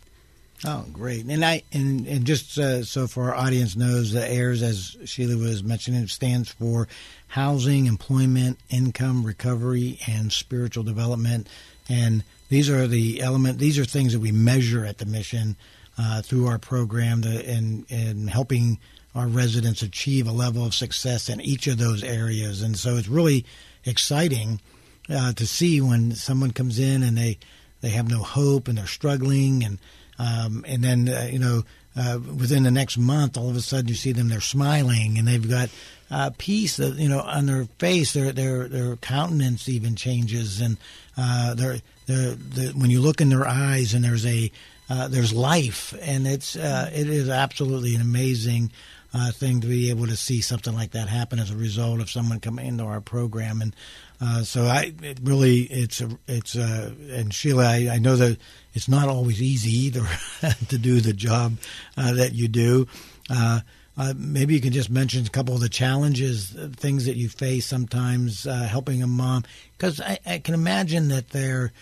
Oh 0.64 0.86
great. 0.92 1.24
And 1.24 1.44
i 1.44 1.64
and, 1.72 2.06
and 2.06 2.24
just 2.24 2.56
uh, 2.56 2.84
so 2.84 3.08
for 3.08 3.24
our 3.24 3.34
audience 3.34 3.74
knows 3.74 4.12
the 4.12 4.24
heirs 4.24 4.62
as 4.62 4.96
sheila 5.04 5.36
was 5.36 5.64
mentioning 5.64 6.06
stands 6.06 6.52
for 6.52 6.86
housing 7.26 7.86
employment 7.86 8.60
income 8.68 9.24
recovery 9.26 9.98
and 10.06 10.32
spiritual 10.32 10.84
development. 10.84 11.48
And 11.88 12.22
these 12.50 12.70
are 12.70 12.86
the 12.86 13.20
element 13.20 13.58
these 13.58 13.80
are 13.80 13.84
things 13.84 14.12
that 14.12 14.20
we 14.20 14.30
measure 14.30 14.84
at 14.84 14.98
the 14.98 15.06
mission 15.06 15.56
uh, 15.98 16.22
through 16.22 16.46
our 16.46 16.58
program 16.60 17.22
to, 17.22 17.50
and 17.50 17.84
and 17.90 18.30
helping 18.30 18.78
our 19.14 19.26
residents 19.26 19.82
achieve 19.82 20.26
a 20.26 20.32
level 20.32 20.64
of 20.64 20.74
success 20.74 21.28
in 21.28 21.40
each 21.40 21.66
of 21.66 21.78
those 21.78 22.02
areas. 22.04 22.62
And 22.62 22.76
so 22.76 22.96
it's 22.96 23.08
really 23.08 23.44
exciting 23.84 24.60
uh, 25.08 25.32
to 25.32 25.46
see 25.46 25.80
when 25.80 26.14
someone 26.14 26.52
comes 26.52 26.78
in 26.78 27.02
and 27.02 27.16
they, 27.16 27.38
they 27.80 27.90
have 27.90 28.08
no 28.08 28.22
hope 28.22 28.68
and 28.68 28.78
they're 28.78 28.86
struggling 28.86 29.64
and 29.64 29.78
um, 30.18 30.64
and 30.68 30.84
then 30.84 31.08
uh, 31.08 31.28
you 31.32 31.38
know 31.38 31.62
uh, 31.96 32.18
within 32.38 32.62
the 32.62 32.70
next 32.70 32.98
month 32.98 33.38
all 33.38 33.48
of 33.48 33.56
a 33.56 33.60
sudden 33.60 33.88
you 33.88 33.94
see 33.94 34.12
them 34.12 34.28
they're 34.28 34.40
smiling 34.40 35.18
and 35.18 35.26
they've 35.26 35.48
got 35.48 35.70
uh, 36.10 36.30
peace 36.36 36.76
that 36.76 36.96
you 36.96 37.08
know 37.08 37.20
on 37.20 37.46
their 37.46 37.64
face 37.78 38.12
their 38.12 38.30
their 38.32 38.68
their 38.68 38.96
countenance 38.96 39.68
even 39.68 39.96
changes 39.96 40.60
and 40.60 40.76
uh, 41.16 41.54
they're, 41.54 41.78
they're, 42.06 42.34
when 42.72 42.90
you 42.90 43.00
look 43.00 43.20
in 43.20 43.30
their 43.30 43.48
eyes 43.48 43.94
and 43.94 44.04
there's 44.04 44.26
a 44.26 44.50
uh, 44.90 45.08
there's 45.08 45.32
life 45.32 45.94
and 46.02 46.26
it's 46.26 46.56
uh, 46.56 46.90
it 46.92 47.08
is 47.08 47.28
absolutely 47.28 47.94
an 47.94 48.00
amazing 48.00 48.70
uh, 49.12 49.30
thing 49.32 49.60
to 49.60 49.66
be 49.66 49.90
able 49.90 50.06
to 50.06 50.16
see 50.16 50.40
something 50.40 50.74
like 50.74 50.92
that 50.92 51.08
happen 51.08 51.38
as 51.38 51.50
a 51.50 51.56
result 51.56 52.00
of 52.00 52.10
someone 52.10 52.40
coming 52.40 52.66
into 52.66 52.84
our 52.84 53.00
program. 53.00 53.60
And 53.60 53.76
uh, 54.20 54.42
so 54.42 54.64
I 54.64 54.92
it 55.02 55.18
really 55.22 55.60
it's 55.62 56.00
a, 56.00 56.10
it's 56.28 56.54
a, 56.56 56.94
and 57.10 57.32
Sheila, 57.32 57.64
I, 57.64 57.88
I, 57.92 57.98
know 57.98 58.16
that 58.16 58.38
it's 58.74 58.88
not 58.88 59.08
always 59.08 59.42
easy 59.42 59.70
either 59.86 60.06
to 60.68 60.78
do 60.78 61.00
the 61.00 61.12
job 61.12 61.56
uh, 61.96 62.12
that 62.14 62.34
you 62.34 62.48
do. 62.48 62.86
Uh, 63.28 63.60
uh, 63.96 64.14
maybe 64.16 64.54
you 64.54 64.60
can 64.60 64.72
just 64.72 64.90
mention 64.90 65.26
a 65.26 65.30
couple 65.30 65.54
of 65.54 65.60
the 65.60 65.68
challenges, 65.68 66.56
uh, 66.56 66.70
things 66.74 67.06
that 67.06 67.16
you 67.16 67.28
face 67.28 67.66
sometimes 67.66 68.44
helping 68.44 69.02
a 69.02 69.06
mom, 69.06 69.44
because 69.76 70.00
I, 70.00 70.18
I, 70.24 70.38
can 70.38 70.54
imagine 70.54 71.08
that 71.08 71.30
they're 71.30 71.72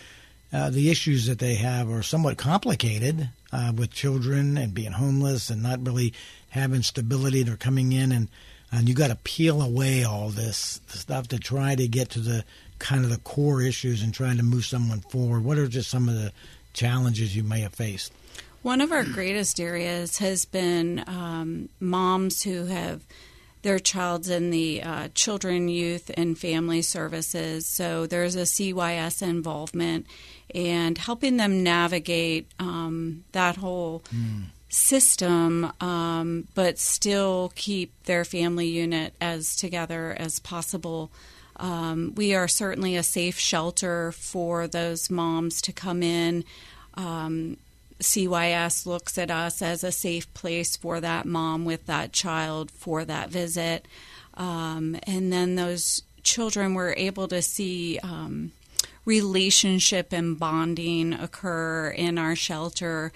uh, 0.51 0.69
the 0.69 0.89
issues 0.89 1.27
that 1.27 1.39
they 1.39 1.55
have 1.55 1.89
are 1.89 2.01
somewhat 2.01 2.37
complicated 2.37 3.29
uh, 3.51 3.71
with 3.75 3.91
children 3.91 4.57
and 4.57 4.73
being 4.73 4.91
homeless 4.91 5.49
and 5.49 5.61
not 5.61 5.85
really 5.85 6.13
having 6.49 6.81
stability. 6.81 7.43
They're 7.43 7.55
coming 7.55 7.91
in 7.91 8.11
and 8.11 8.27
and 8.71 8.87
you 8.87 8.93
got 8.93 9.07
to 9.07 9.15
peel 9.15 9.61
away 9.61 10.03
all 10.03 10.29
this 10.29 10.79
stuff 10.87 11.27
to 11.29 11.39
try 11.39 11.75
to 11.75 11.87
get 11.87 12.09
to 12.11 12.19
the 12.19 12.45
kind 12.77 13.03
of 13.03 13.09
the 13.09 13.17
core 13.17 13.61
issues 13.61 14.03
and 14.03 14.13
trying 14.13 14.37
to 14.37 14.43
move 14.43 14.65
someone 14.65 14.99
forward. 15.01 15.43
What 15.43 15.57
are 15.57 15.67
just 15.67 15.89
some 15.89 16.07
of 16.07 16.15
the 16.15 16.31
challenges 16.73 17.35
you 17.35 17.43
may 17.43 17.61
have 17.61 17.73
faced? 17.73 18.13
One 18.61 18.81
of 18.81 18.91
our 18.91 19.03
greatest 19.03 19.59
areas 19.59 20.17
has 20.19 20.45
been 20.45 21.03
um, 21.07 21.69
moms 21.79 22.43
who 22.43 22.65
have 22.65 23.01
their 23.61 23.79
child's 23.79 24.29
in 24.29 24.51
the 24.51 24.83
uh, 24.83 25.07
children, 25.13 25.67
youth, 25.67 26.11
and 26.15 26.37
family 26.37 26.81
services. 26.81 27.65
So 27.65 28.05
there's 28.05 28.35
a 28.35 28.43
CYS 28.43 29.21
involvement 29.21 30.07
and 30.53 30.97
helping 30.97 31.37
them 31.37 31.63
navigate 31.63 32.47
um, 32.59 33.23
that 33.31 33.57
whole 33.57 34.01
mm. 34.13 34.45
System, 34.69 35.71
um, 35.81 36.47
but 36.55 36.77
still 36.77 37.51
keep 37.55 37.91
their 38.03 38.23
family 38.23 38.67
unit 38.67 39.13
as 39.19 39.55
together 39.55 40.15
as 40.17 40.39
possible. 40.39 41.11
Um, 41.57 42.13
we 42.15 42.33
are 42.33 42.47
certainly 42.47 42.95
a 42.95 43.03
safe 43.03 43.37
shelter 43.37 44.11
for 44.11 44.67
those 44.67 45.09
moms 45.09 45.61
to 45.63 45.73
come 45.73 46.01
in. 46.01 46.45
Um, 46.93 47.57
CYS 47.99 48.85
looks 48.85 49.17
at 49.17 49.29
us 49.29 49.61
as 49.61 49.83
a 49.83 49.91
safe 49.91 50.33
place 50.33 50.77
for 50.77 51.01
that 51.01 51.25
mom 51.25 51.65
with 51.65 51.85
that 51.87 52.13
child 52.13 52.71
for 52.71 53.03
that 53.03 53.29
visit. 53.29 53.85
Um, 54.35 54.97
and 55.03 55.33
then 55.33 55.55
those 55.55 56.01
children 56.23 56.73
were 56.75 56.93
able 56.95 57.27
to 57.27 57.41
see 57.41 57.99
um, 57.99 58.53
relationship 59.03 60.13
and 60.13 60.39
bonding 60.39 61.13
occur 61.13 61.89
in 61.89 62.17
our 62.17 62.35
shelter. 62.35 63.11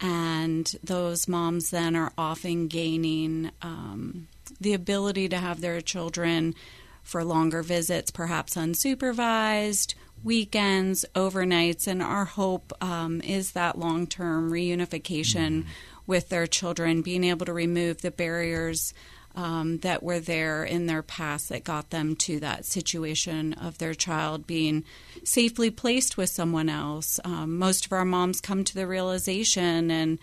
And 0.00 0.74
those 0.84 1.26
moms 1.26 1.70
then 1.70 1.96
are 1.96 2.12
often 2.18 2.68
gaining 2.68 3.50
um, 3.62 4.28
the 4.60 4.74
ability 4.74 5.28
to 5.30 5.38
have 5.38 5.60
their 5.60 5.80
children 5.80 6.54
for 7.02 7.24
longer 7.24 7.62
visits, 7.62 8.10
perhaps 8.10 8.56
unsupervised, 8.56 9.94
weekends, 10.22 11.04
overnights. 11.14 11.86
And 11.86 12.02
our 12.02 12.24
hope 12.24 12.72
um, 12.82 13.20
is 13.22 13.52
that 13.52 13.78
long 13.78 14.06
term 14.06 14.50
reunification 14.50 15.62
mm-hmm. 15.62 15.68
with 16.06 16.28
their 16.28 16.46
children, 16.46 17.02
being 17.02 17.24
able 17.24 17.46
to 17.46 17.52
remove 17.52 18.02
the 18.02 18.10
barriers 18.10 18.92
um, 19.36 19.78
that 19.78 20.02
were 20.02 20.18
there 20.18 20.64
in 20.64 20.86
their 20.86 21.02
past 21.02 21.50
that 21.50 21.62
got 21.62 21.90
them 21.90 22.16
to 22.16 22.40
that 22.40 22.64
situation 22.64 23.52
of 23.52 23.78
their 23.78 23.94
child 23.94 24.46
being 24.46 24.82
safely 25.22 25.70
placed 25.70 26.16
with 26.16 26.30
someone 26.30 26.70
else. 26.70 27.20
Um, 27.24 27.58
most 27.58 27.86
of 27.86 27.92
our 27.92 28.06
moms 28.06 28.40
come 28.40 28.64
to 28.64 28.74
the 28.74 28.86
realization 28.86 29.90
and 29.90 30.18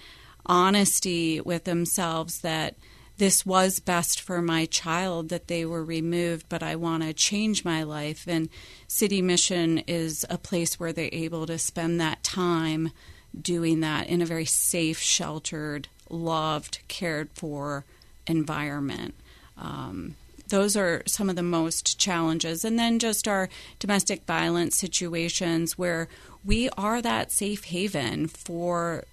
honesty 0.46 1.40
with 1.40 1.64
themselves 1.64 2.42
that 2.42 2.76
this 3.18 3.46
was 3.46 3.80
best 3.80 4.20
for 4.20 4.42
my 4.42 4.66
child 4.66 5.30
that 5.30 5.48
they 5.48 5.64
were 5.64 5.86
removed, 5.86 6.48
but 6.50 6.64
I 6.64 6.76
want 6.76 7.04
to 7.04 7.14
change 7.14 7.64
my 7.64 7.84
life. 7.84 8.26
And 8.28 8.50
City 8.88 9.22
Mission 9.22 9.80
is 9.86 10.26
a 10.32 10.40
place 10.40 10.80
where 10.80 10.92
they're 10.92 11.10
able 11.12 11.46
to 11.46 11.60
spend 11.60 12.02
that 12.02 12.24
time 12.24 12.92
doing 13.40 13.82
that 13.82 14.08
in 14.08 14.22
a 14.22 14.26
very 14.26 14.46
safe, 14.46 15.00
sheltered, 15.00 15.88
loved, 16.10 16.80
cared 16.88 17.30
for 17.34 17.86
environment. 18.28 19.16
Um, 19.58 20.16
those 20.50 20.76
are 20.76 21.04
some 21.08 21.30
of 21.30 21.36
the 21.36 21.44
most 21.44 21.98
challenges. 21.98 22.64
And 22.66 22.78
then 22.78 23.00
just 23.00 23.28
our 23.28 23.50
domestic 23.80 24.26
violence 24.26 24.78
situations 24.78 25.78
where 25.78 26.08
we 26.44 26.70
are 26.78 27.02
that 27.02 27.32
safe 27.32 27.66
haven 27.66 28.28
for 28.28 29.06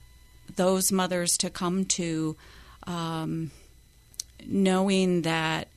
those 0.57 0.91
mothers 0.91 1.39
to 1.39 1.51
come 1.51 1.85
to, 1.85 2.37
um, 2.87 3.51
knowing 4.47 5.23
that 5.23 5.69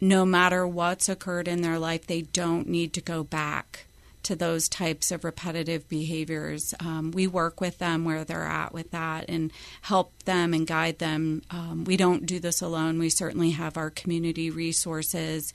no 0.00 0.24
matter 0.24 0.66
what's 0.66 1.08
occurred 1.08 1.48
in 1.48 1.62
their 1.62 1.78
life, 1.78 2.06
they 2.06 2.22
don't 2.22 2.68
need 2.68 2.92
to 2.94 3.00
go 3.00 3.22
back 3.22 3.86
to 4.24 4.36
those 4.36 4.68
types 4.68 5.10
of 5.10 5.24
repetitive 5.24 5.88
behaviors. 5.88 6.74
Um, 6.80 7.10
we 7.10 7.26
work 7.26 7.60
with 7.60 7.78
them 7.78 8.04
where 8.04 8.24
they're 8.24 8.44
at 8.44 8.72
with 8.72 8.90
that 8.90 9.26
and 9.28 9.52
help 9.82 10.22
them 10.24 10.54
and 10.54 10.66
guide 10.66 10.98
them. 10.98 11.42
Um, 11.50 11.84
we 11.84 11.96
don't 11.96 12.26
do 12.26 12.38
this 12.38 12.60
alone. 12.60 12.98
We 12.98 13.10
certainly 13.10 13.50
have 13.50 13.76
our 13.76 13.90
community 13.90 14.50
resources 14.50 15.52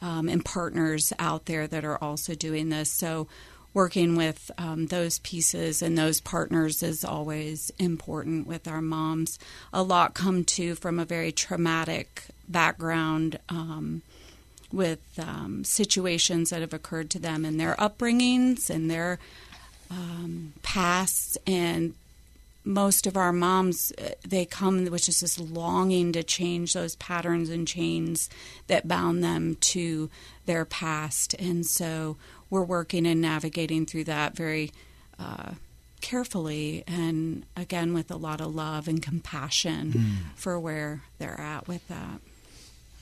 um, 0.00 0.28
and 0.28 0.44
partners 0.44 1.12
out 1.18 1.46
there 1.46 1.66
that 1.66 1.84
are 1.84 2.02
also 2.02 2.34
doing 2.34 2.68
this. 2.68 2.90
So 2.90 3.28
working 3.74 4.16
with 4.16 4.50
um, 4.58 4.86
those 4.86 5.18
pieces 5.20 5.82
and 5.82 5.96
those 5.96 6.20
partners 6.20 6.82
is 6.82 7.04
always 7.04 7.70
important 7.78 8.46
with 8.46 8.66
our 8.66 8.82
moms. 8.82 9.38
A 9.72 9.82
lot 9.82 10.14
come 10.14 10.44
to 10.44 10.74
from 10.74 10.98
a 10.98 11.04
very 11.04 11.32
traumatic 11.32 12.24
background 12.48 13.38
um, 13.48 14.02
with 14.72 15.00
um, 15.18 15.64
situations 15.64 16.50
that 16.50 16.60
have 16.60 16.74
occurred 16.74 17.10
to 17.10 17.18
them 17.18 17.44
in 17.44 17.56
their 17.56 17.74
upbringings 17.76 18.70
and 18.70 18.90
their 18.90 19.18
um, 19.90 20.52
pasts. 20.62 21.38
And 21.46 21.94
most 22.64 23.06
of 23.06 23.16
our 23.16 23.32
moms 23.32 23.92
uh, 23.98 24.10
they 24.26 24.44
come 24.44 24.84
with 24.86 25.04
just 25.04 25.22
this 25.22 25.40
longing 25.40 26.12
to 26.12 26.22
change 26.22 26.74
those 26.74 26.96
patterns 26.96 27.48
and 27.48 27.66
chains 27.66 28.28
that 28.66 28.86
bound 28.86 29.24
them 29.24 29.56
to 29.60 30.10
their 30.44 30.64
past. 30.64 31.34
And 31.34 31.64
so 31.64 32.16
we're 32.50 32.64
working 32.64 33.06
and 33.06 33.20
navigating 33.20 33.86
through 33.86 34.04
that 34.04 34.36
very 34.36 34.70
uh, 35.18 35.52
carefully 36.00 36.84
and 36.86 37.44
again 37.56 37.92
with 37.92 38.10
a 38.10 38.16
lot 38.16 38.40
of 38.40 38.54
love 38.54 38.86
and 38.86 39.02
compassion 39.02 39.92
mm. 39.92 40.16
for 40.36 40.60
where 40.60 41.02
they're 41.18 41.40
at 41.40 41.66
with 41.66 41.86
that. 41.88 42.20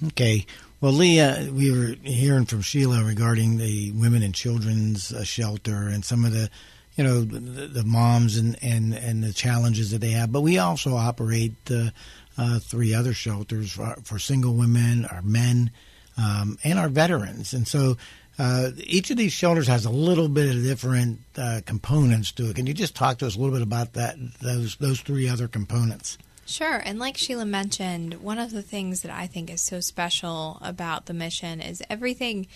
Okay 0.06 0.46
well 0.80 0.92
leah 0.92 1.48
we 1.52 1.70
were 1.70 1.94
hearing 2.02 2.44
from 2.44 2.60
sheila 2.60 3.04
regarding 3.04 3.58
the 3.58 3.92
women 3.92 4.22
and 4.22 4.34
children's 4.34 5.12
uh, 5.12 5.24
shelter 5.24 5.88
and 5.88 6.04
some 6.04 6.24
of 6.24 6.32
the 6.32 6.50
you 6.96 7.04
know 7.04 7.20
the, 7.20 7.66
the, 7.66 7.84
moms 7.84 8.36
and, 8.36 8.56
and, 8.62 8.94
and 8.94 9.22
the 9.22 9.32
challenges 9.32 9.90
that 9.90 10.00
they 10.00 10.10
have. 10.10 10.32
But 10.32 10.40
we 10.40 10.58
also 10.58 10.96
operate 10.96 11.54
uh, 11.70 11.90
uh, 12.38 12.58
three 12.58 12.94
other 12.94 13.12
shelters 13.12 13.72
for, 13.72 13.96
for, 14.02 14.18
single 14.18 14.54
women, 14.54 15.04
our 15.06 15.22
men, 15.22 15.70
um, 16.16 16.58
and 16.64 16.78
our 16.78 16.88
veterans. 16.88 17.52
And 17.52 17.68
so 17.68 17.96
uh, 18.38 18.70
each 18.78 19.10
of 19.10 19.16
these 19.16 19.32
shelters 19.32 19.66
has 19.68 19.84
a 19.84 19.90
little 19.90 20.28
bit 20.28 20.54
of 20.54 20.62
different 20.62 21.20
uh, 21.36 21.60
components 21.66 22.32
to 22.32 22.50
it. 22.50 22.56
Can 22.56 22.66
you 22.66 22.74
just 22.74 22.96
talk 22.96 23.18
to 23.18 23.26
us 23.26 23.36
a 23.36 23.38
little 23.38 23.54
bit 23.54 23.62
about 23.62 23.92
that? 23.94 24.16
Those 24.40 24.76
those 24.76 25.00
three 25.00 25.28
other 25.28 25.48
components. 25.48 26.18
Sure. 26.46 26.80
And 26.84 26.98
like 27.00 27.16
Sheila 27.16 27.44
mentioned, 27.44 28.14
one 28.22 28.38
of 28.38 28.52
the 28.52 28.62
things 28.62 29.02
that 29.02 29.10
I 29.10 29.26
think 29.26 29.50
is 29.50 29.60
so 29.60 29.80
special 29.80 30.58
about 30.62 31.06
the 31.06 31.12
mission 31.12 31.60
is 31.60 31.82
everything 31.90 32.46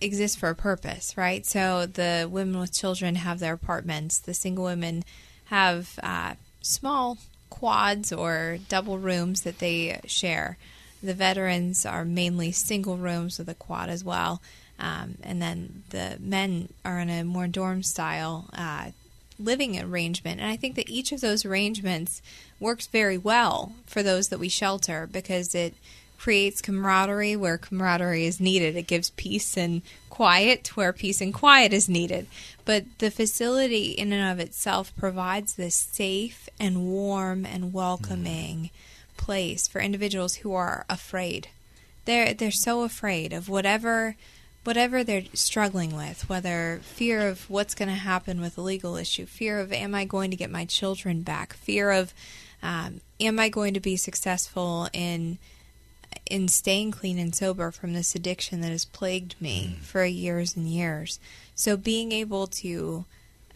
exists 0.00 0.36
for 0.36 0.50
a 0.50 0.54
purpose, 0.54 1.16
right? 1.16 1.44
So 1.44 1.86
the 1.86 2.28
women 2.30 2.60
with 2.60 2.72
children 2.72 3.16
have 3.16 3.40
their 3.40 3.54
apartments. 3.54 4.18
The 4.18 4.34
single 4.34 4.64
women 4.64 5.04
have 5.46 5.98
uh, 6.02 6.34
small 6.60 7.18
quads 7.50 8.12
or 8.12 8.58
double 8.68 8.98
rooms 8.98 9.42
that 9.42 9.58
they 9.58 10.00
share. 10.06 10.56
The 11.02 11.14
veterans 11.14 11.84
are 11.84 12.04
mainly 12.04 12.52
single 12.52 12.96
rooms 12.96 13.36
with 13.36 13.48
a 13.48 13.54
quad 13.54 13.88
as 13.88 14.04
well. 14.04 14.40
Um, 14.78 15.16
and 15.22 15.42
then 15.42 15.82
the 15.90 16.18
men 16.20 16.68
are 16.84 17.00
in 17.00 17.10
a 17.10 17.24
more 17.24 17.48
dorm 17.48 17.82
style 17.82 18.48
uh, 18.52 18.90
living 19.44 19.80
arrangement. 19.80 20.40
And 20.40 20.50
I 20.50 20.56
think 20.56 20.76
that 20.76 20.88
each 20.88 21.12
of 21.12 21.20
those 21.20 21.44
arrangements 21.44 22.22
works 22.60 22.86
very 22.86 23.18
well 23.18 23.72
for 23.86 24.02
those 24.02 24.28
that 24.28 24.38
we 24.38 24.48
shelter 24.48 25.08
because 25.10 25.54
it 25.54 25.74
creates 26.18 26.62
camaraderie 26.62 27.34
where 27.34 27.58
camaraderie 27.58 28.26
is 28.26 28.38
needed. 28.38 28.76
It 28.76 28.86
gives 28.86 29.10
peace 29.10 29.56
and 29.56 29.82
quiet 30.08 30.76
where 30.76 30.92
peace 30.92 31.20
and 31.20 31.34
quiet 31.34 31.72
is 31.72 31.88
needed. 31.88 32.28
But 32.64 32.84
the 32.98 33.10
facility, 33.10 33.86
in 33.90 34.12
and 34.12 34.30
of 34.30 34.38
itself, 34.38 34.94
provides 34.96 35.54
this 35.54 35.74
safe 35.74 36.48
and 36.60 36.86
warm 36.86 37.44
and 37.44 37.72
welcoming 37.72 38.70
place 39.16 39.66
for 39.66 39.80
individuals 39.80 40.36
who 40.36 40.52
are 40.52 40.86
afraid. 40.88 41.48
They're 42.04 42.34
they're 42.34 42.50
so 42.52 42.82
afraid 42.82 43.32
of 43.32 43.48
whatever 43.48 44.16
whatever 44.64 45.02
they're 45.02 45.24
struggling 45.34 45.96
with, 45.96 46.28
whether 46.28 46.80
fear 46.82 47.28
of 47.28 47.48
what's 47.50 47.74
going 47.74 47.88
to 47.88 47.94
happen 47.94 48.40
with 48.40 48.56
a 48.56 48.62
legal 48.62 48.96
issue, 48.96 49.26
fear 49.26 49.58
of 49.58 49.72
am 49.72 49.94
I 49.94 50.04
going 50.04 50.30
to 50.30 50.36
get 50.36 50.50
my 50.50 50.64
children 50.64 51.22
back, 51.22 51.54
fear 51.54 51.90
of 51.90 52.14
um, 52.62 53.00
am 53.20 53.40
I 53.40 53.48
going 53.48 53.74
to 53.74 53.80
be 53.80 53.96
successful 53.96 54.88
in 54.92 55.38
in 56.26 56.48
staying 56.48 56.90
clean 56.90 57.18
and 57.18 57.34
sober 57.34 57.70
from 57.70 57.92
this 57.94 58.14
addiction 58.14 58.60
that 58.60 58.70
has 58.70 58.84
plagued 58.84 59.34
me 59.40 59.76
mm. 59.76 59.82
for 59.82 60.04
years 60.04 60.56
and 60.56 60.68
years. 60.68 61.18
So 61.54 61.76
being 61.76 62.12
able 62.12 62.46
to 62.48 63.04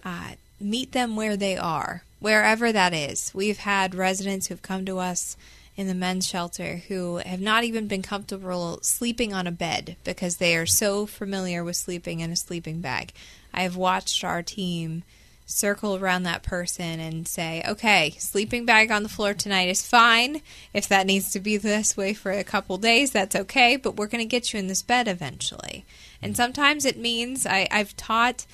uh, 0.04 0.32
meet 0.60 0.92
them 0.92 1.16
where 1.16 1.36
they 1.36 1.56
are, 1.56 2.02
wherever 2.18 2.72
that 2.72 2.94
is. 2.94 3.32
We've 3.34 3.58
had 3.58 3.94
residents 3.94 4.46
who've 4.46 4.62
come 4.62 4.84
to 4.86 4.98
us 4.98 5.36
in 5.76 5.88
the 5.88 5.94
men's 5.94 6.26
shelter 6.26 6.82
who 6.88 7.16
have 7.18 7.40
not 7.40 7.64
even 7.64 7.86
been 7.86 8.02
comfortable 8.02 8.78
sleeping 8.82 9.34
on 9.34 9.46
a 9.46 9.52
bed 9.52 9.96
because 10.04 10.36
they 10.36 10.56
are 10.56 10.66
so 10.66 11.06
familiar 11.06 11.62
with 11.62 11.76
sleeping 11.76 12.20
in 12.20 12.30
a 12.30 12.36
sleeping 12.36 12.80
bag. 12.80 13.12
I 13.52 13.62
have 13.62 13.76
watched 13.76 14.24
our 14.24 14.42
team 14.42 15.02
circle 15.46 15.96
around 15.96 16.24
that 16.24 16.42
person 16.42 16.98
and 16.98 17.26
say, 17.26 17.62
okay, 17.66 18.14
sleeping 18.18 18.66
bag 18.66 18.90
on 18.90 19.02
the 19.02 19.08
floor 19.08 19.32
tonight 19.32 19.68
is 19.68 19.86
fine. 19.86 20.42
If 20.74 20.88
that 20.88 21.06
needs 21.06 21.30
to 21.32 21.40
be 21.40 21.56
this 21.56 21.96
way 21.96 22.14
for 22.14 22.32
a 22.32 22.42
couple 22.42 22.78
days, 22.78 23.12
that's 23.12 23.36
okay, 23.36 23.76
but 23.76 23.96
we're 23.96 24.08
going 24.08 24.24
to 24.24 24.28
get 24.28 24.52
you 24.52 24.58
in 24.58 24.66
this 24.66 24.82
bed 24.82 25.06
eventually. 25.06 25.84
And 26.20 26.32
hmm. 26.32 26.36
sometimes 26.36 26.84
it 26.84 26.98
means 26.98 27.46
I, 27.46 27.68
I've 27.70 27.96
taught 27.96 28.46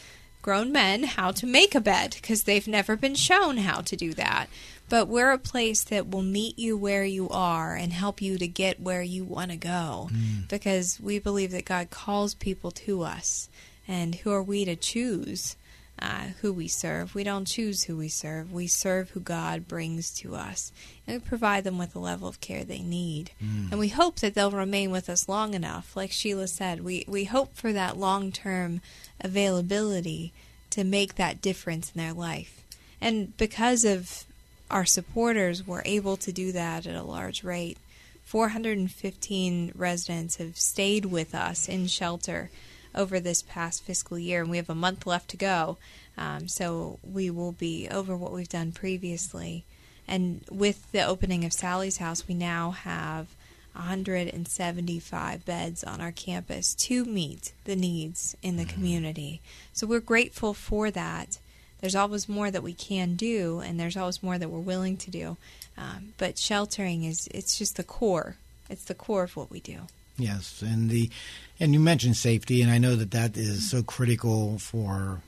grown 0.42 0.73
men 0.73 1.05
how 1.05 1.31
to 1.31 1.46
make 1.46 1.75
a 1.75 1.81
bed 1.81 2.16
because 2.20 2.42
they've 2.42 2.68
never 2.68 2.96
been 2.96 3.14
shown 3.14 3.59
how 3.59 3.81
to 3.81 3.96
do 3.96 4.12
that. 4.14 4.49
But 4.92 5.09
we're 5.09 5.31
a 5.31 5.38
place 5.38 5.85
that 5.85 6.11
will 6.11 6.20
meet 6.20 6.59
you 6.59 6.76
where 6.76 7.02
you 7.02 7.26
are 7.31 7.74
and 7.74 7.94
help 7.94 8.20
you 8.20 8.37
to 8.37 8.46
get 8.46 8.78
where 8.78 9.00
you 9.00 9.24
want 9.24 9.50
to 9.50 9.57
go 9.57 10.11
mm. 10.12 10.46
because 10.50 11.00
we 11.00 11.18
believe 11.18 11.50
that 11.52 11.64
God 11.64 11.88
calls 11.88 12.35
people 12.35 12.70
to 12.72 13.00
us. 13.00 13.48
And 13.88 14.16
who 14.16 14.31
are 14.33 14.42
we 14.42 14.66
to 14.66 14.76
choose? 14.76 15.57
uh, 15.98 16.26
who 16.40 16.52
we 16.52 16.66
serve. 16.66 17.14
We 17.14 17.22
don't 17.22 17.46
choose 17.46 17.85
who 17.85 17.96
we 17.96 18.09
serve. 18.09 18.52
We 18.52 18.66
serve 18.66 19.11
who 19.11 19.20
God 19.20 19.68
brings 19.68 20.12
to 20.14 20.35
us. 20.35 20.72
And 21.07 21.22
we 21.22 21.26
provide 21.26 21.64
them 21.64 21.78
with 21.78 21.92
the 21.92 22.00
level 22.00 22.28
of 22.28 22.40
care 22.40 22.64
they 22.64 22.81
need. 22.81 23.31
Mm. 23.42 23.70
And 23.70 23.78
we 23.78 23.88
hope 23.88 24.16
that 24.16 24.35
they'll 24.35 24.50
remain 24.50 24.90
with 24.90 25.09
us 25.09 25.28
long 25.28 25.55
enough. 25.55 25.96
Like 25.96 26.11
Sheila 26.11 26.48
said, 26.48 26.83
we, 26.85 27.05
we 27.07 27.24
hope 27.24 27.55
for 27.55 27.72
that 27.72 27.96
long 27.96 28.33
term 28.33 28.81
availability 29.20 30.33
to 30.70 30.83
make 30.83 31.14
that 31.14 31.40
difference 31.40 31.92
in 31.94 32.00
their 32.00 32.12
life. 32.12 32.66
And 33.00 33.37
because 33.37 33.85
of 33.85 34.24
our 34.72 34.85
supporters, 34.85 35.66
we're 35.66 35.82
able 35.85 36.16
to 36.16 36.32
do 36.32 36.50
that 36.52 36.87
at 36.87 36.96
a 36.96 37.02
large 37.02 37.44
rate. 37.44 37.78
415 38.24 39.72
residents 39.74 40.37
have 40.37 40.56
stayed 40.56 41.04
with 41.04 41.35
us 41.35 41.68
in 41.68 41.87
shelter 41.87 42.50
over 42.94 43.20
this 43.20 43.42
past 43.42 43.82
fiscal 43.82 44.18
year, 44.18 44.42
and 44.42 44.50
we 44.50 44.56
have 44.56 44.70
a 44.70 44.74
month 44.74 45.06
left 45.06 45.28
to 45.30 45.37
go. 45.37 45.76
Um, 46.16 46.48
so 46.48 46.98
we 47.02 47.30
will 47.30 47.52
be 47.52 47.88
over 47.90 48.16
what 48.16 48.32
we've 48.32 48.48
done 48.48 48.72
previously. 48.72 49.64
And 50.08 50.44
with 50.50 50.90
the 50.92 51.04
opening 51.04 51.44
of 51.44 51.52
Sally's 51.52 51.98
House, 51.98 52.26
we 52.26 52.35
now 52.35 52.70
have 52.70 53.28
175 53.74 55.44
beds 55.44 55.85
on 55.85 56.00
our 56.00 56.12
campus 56.12 56.74
to 56.74 57.04
meet 57.04 57.52
the 57.64 57.76
needs 57.76 58.37
in 58.42 58.56
the 58.56 58.64
mm-hmm. 58.64 58.74
community. 58.74 59.40
So 59.72 59.87
we're 59.87 60.00
grateful 60.00 60.54
for 60.54 60.90
that. 60.90 61.38
There's 61.83 61.97
always 61.97 62.29
more 62.29 62.51
that 62.51 62.62
we 62.62 62.73
can 62.73 63.16
do, 63.16 63.59
and 63.59 63.79
there's 63.79 63.97
always 63.97 64.23
more 64.23 64.38
that 64.38 64.49
we're 64.49 64.61
willing 64.61 64.97
to 64.99 65.11
do. 65.11 65.37
Um, 65.77 66.14
but 66.16 66.38
sheltering 66.38 67.03
is 67.03 67.29
it's 67.35 67.59
just 67.59 67.77
the 67.77 67.83
core. 67.83 68.37
It's 68.71 68.85
the 68.85 68.95
core 68.95 69.25
of 69.25 69.37
what 69.37 69.51
we 69.51 69.61
do. 69.61 69.81
Yes, 70.16 70.62
and 70.62 70.88
the 70.88 71.11
and 71.59 71.75
you 71.75 71.81
mentioned 71.81 72.16
safety, 72.16 72.62
and 72.62 72.71
I 72.71 72.79
know 72.79 72.95
that 72.95 73.11
that 73.11 73.37
is 73.37 73.68
so 73.68 73.83
critical 73.83 74.59
for 74.59 75.23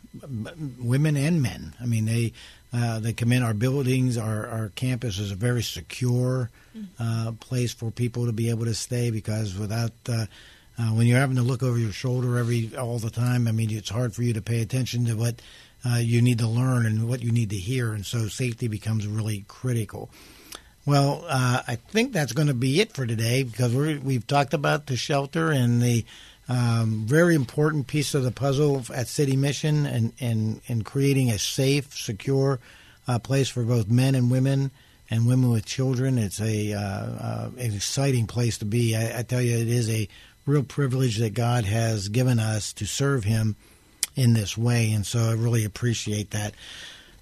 women 0.78 1.16
and 1.16 1.42
men. 1.42 1.74
I 1.80 1.86
mean, 1.86 2.04
they 2.04 2.32
uh, 2.72 3.00
they 3.00 3.12
come 3.12 3.32
in 3.32 3.42
our 3.42 3.54
buildings, 3.54 4.16
our 4.16 4.46
our 4.46 4.68
campus 4.76 5.18
is 5.18 5.32
a 5.32 5.36
very 5.36 5.62
secure 5.62 6.50
uh, 7.00 7.32
place 7.40 7.72
for 7.72 7.90
people 7.90 8.26
to 8.26 8.32
be 8.32 8.50
able 8.50 8.64
to 8.66 8.74
stay 8.74 9.10
because 9.10 9.58
without 9.58 9.92
uh, 10.08 10.26
uh, 10.78 10.88
when 10.88 11.06
you're 11.06 11.18
having 11.18 11.36
to 11.36 11.42
look 11.42 11.62
over 11.62 11.78
your 11.78 11.92
shoulder 11.92 12.36
every 12.36 12.76
all 12.76 12.98
the 12.98 13.10
time, 13.10 13.46
I 13.48 13.52
mean, 13.52 13.70
it's 13.70 13.90
hard 13.90 14.14
for 14.14 14.22
you 14.22 14.32
to 14.34 14.42
pay 14.42 14.60
attention 14.60 15.06
to 15.06 15.14
what 15.14 15.40
uh, 15.86 15.96
you 15.96 16.22
need 16.22 16.38
to 16.38 16.48
learn 16.48 16.86
and 16.86 17.08
what 17.08 17.22
you 17.22 17.30
need 17.30 17.50
to 17.50 17.56
hear, 17.56 17.92
and 17.92 18.06
so 18.06 18.28
safety 18.28 18.68
becomes 18.68 19.06
really 19.06 19.44
critical. 19.48 20.10
Well, 20.86 21.24
uh, 21.28 21.62
I 21.66 21.76
think 21.76 22.12
that's 22.12 22.32
going 22.32 22.48
to 22.48 22.54
be 22.54 22.80
it 22.80 22.92
for 22.92 23.06
today 23.06 23.42
because 23.42 23.74
we 23.74 24.14
have 24.14 24.26
talked 24.26 24.52
about 24.52 24.86
the 24.86 24.96
shelter 24.96 25.50
and 25.50 25.80
the 25.80 26.04
um, 26.46 27.04
very 27.06 27.34
important 27.34 27.86
piece 27.86 28.14
of 28.14 28.22
the 28.22 28.30
puzzle 28.30 28.82
at 28.94 29.08
City 29.08 29.34
Mission 29.34 29.86
and, 29.86 30.12
and, 30.20 30.60
and 30.68 30.84
creating 30.84 31.30
a 31.30 31.38
safe, 31.38 31.96
secure 31.96 32.60
uh, 33.08 33.18
place 33.18 33.48
for 33.48 33.62
both 33.62 33.88
men 33.88 34.14
and 34.14 34.30
women 34.30 34.70
and 35.08 35.26
women 35.26 35.50
with 35.50 35.64
children. 35.64 36.18
It's 36.18 36.40
a 36.40 36.74
uh, 36.74 36.80
uh, 36.80 37.50
an 37.58 37.74
exciting 37.74 38.26
place 38.26 38.58
to 38.58 38.64
be. 38.64 38.94
I, 38.94 39.20
I, 39.20 39.22
tell 39.22 39.40
you, 39.40 39.56
it 39.56 39.68
is 39.68 39.88
a 39.88 40.08
real 40.44 40.64
privilege 40.64 41.18
that 41.18 41.34
God 41.34 41.64
has 41.64 42.08
given 42.08 42.38
us 42.38 42.72
to 42.74 42.84
serve 42.84 43.24
Him 43.24 43.56
in 44.16 44.34
this 44.34 44.56
way, 44.56 44.92
and 44.92 45.04
so 45.04 45.20
I 45.20 45.32
really 45.32 45.64
appreciate 45.64 46.30
that. 46.30 46.54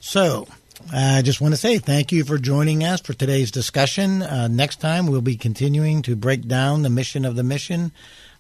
So, 0.00 0.48
I 0.92 1.22
just 1.22 1.40
want 1.40 1.54
to 1.54 1.58
say 1.58 1.78
thank 1.78 2.12
you 2.12 2.24
for 2.24 2.38
joining 2.38 2.82
us 2.82 3.00
for 3.00 3.12
today's 3.12 3.50
discussion. 3.50 4.22
Uh, 4.22 4.48
next 4.48 4.80
time, 4.80 5.06
we'll 5.06 5.20
be 5.20 5.36
continuing 5.36 6.02
to 6.02 6.16
break 6.16 6.48
down 6.48 6.82
the 6.82 6.90
mission 6.90 7.24
of 7.24 7.36
the 7.36 7.42
mission. 7.42 7.92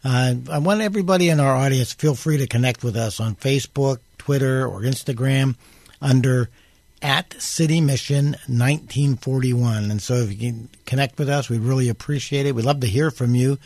Uh, 0.04 0.34
I 0.50 0.58
want 0.58 0.80
everybody 0.80 1.28
in 1.28 1.38
our 1.38 1.54
audience 1.54 1.92
feel 1.92 2.14
free 2.14 2.38
to 2.38 2.46
connect 2.46 2.82
with 2.82 2.96
us 2.96 3.20
on 3.20 3.36
Facebook, 3.36 3.98
Twitter 4.18 4.66
or 4.66 4.80
Instagram 4.80 5.54
under 6.00 6.48
at 7.00 7.40
City 7.40 7.80
Mission 7.80 8.36
1941. 8.46 9.90
And 9.90 10.02
so 10.02 10.14
if 10.14 10.32
you 10.32 10.38
can 10.38 10.68
connect 10.86 11.18
with 11.18 11.28
us, 11.28 11.48
we'd 11.48 11.60
really 11.60 11.88
appreciate 11.88 12.46
it. 12.46 12.54
We'd 12.54 12.64
love 12.64 12.80
to 12.80 12.86
hear 12.86 13.10
from 13.10 13.34
you 13.34 13.58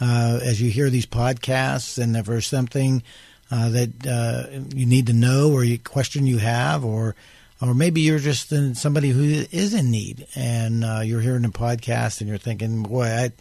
uh, 0.00 0.40
as 0.42 0.60
you 0.60 0.70
hear 0.70 0.90
these 0.90 1.06
podcasts 1.06 2.02
and 2.02 2.16
if 2.16 2.26
there's 2.26 2.46
something 2.46 3.02
uh, 3.50 3.68
that 3.70 4.06
uh, 4.06 4.44
you 4.74 4.86
need 4.86 5.06
to 5.06 5.12
know 5.12 5.52
or 5.52 5.64
a 5.64 5.76
question 5.78 6.26
you 6.26 6.38
have 6.38 6.84
or 6.84 7.14
or 7.62 7.74
maybe 7.74 8.00
you're 8.00 8.18
just 8.18 8.52
somebody 8.76 9.10
who 9.10 9.22
is 9.52 9.74
in 9.74 9.90
need 9.90 10.26
and 10.34 10.82
uh, 10.82 11.00
you're 11.04 11.20
hearing 11.20 11.44
a 11.44 11.50
podcast 11.50 12.20
and 12.20 12.28
you're 12.28 12.38
thinking, 12.38 12.82
boy, 12.82 13.04
that 13.04 13.32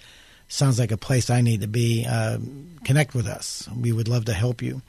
sounds 0.49 0.77
like 0.77 0.91
a 0.91 0.97
place 0.97 1.29
I 1.29 1.39
need 1.39 1.61
to 1.61 1.67
be. 1.67 2.05
Uh, 2.09 2.37
connect 2.83 3.15
with 3.15 3.27
us. 3.27 3.69
We 3.73 3.93
would 3.93 4.09
love 4.09 4.25
to 4.25 4.33
help 4.33 4.61
you. 4.61 4.81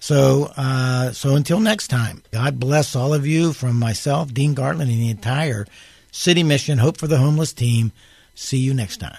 So, 0.00 0.50
uh, 0.56 1.12
so 1.12 1.36
until 1.36 1.60
next 1.60 1.88
time, 1.88 2.22
God 2.32 2.58
bless 2.58 2.96
all 2.96 3.12
of 3.12 3.26
you 3.26 3.52
from 3.52 3.78
myself, 3.78 4.32
Dean 4.32 4.54
Gartland, 4.54 4.82
and 4.82 4.90
the 4.90 5.10
entire 5.10 5.66
City 6.10 6.42
Mission 6.42 6.78
Hope 6.78 6.96
for 6.96 7.06
the 7.06 7.18
Homeless 7.18 7.52
team. 7.52 7.92
See 8.34 8.58
you 8.58 8.72
next 8.72 8.96
time. 8.96 9.18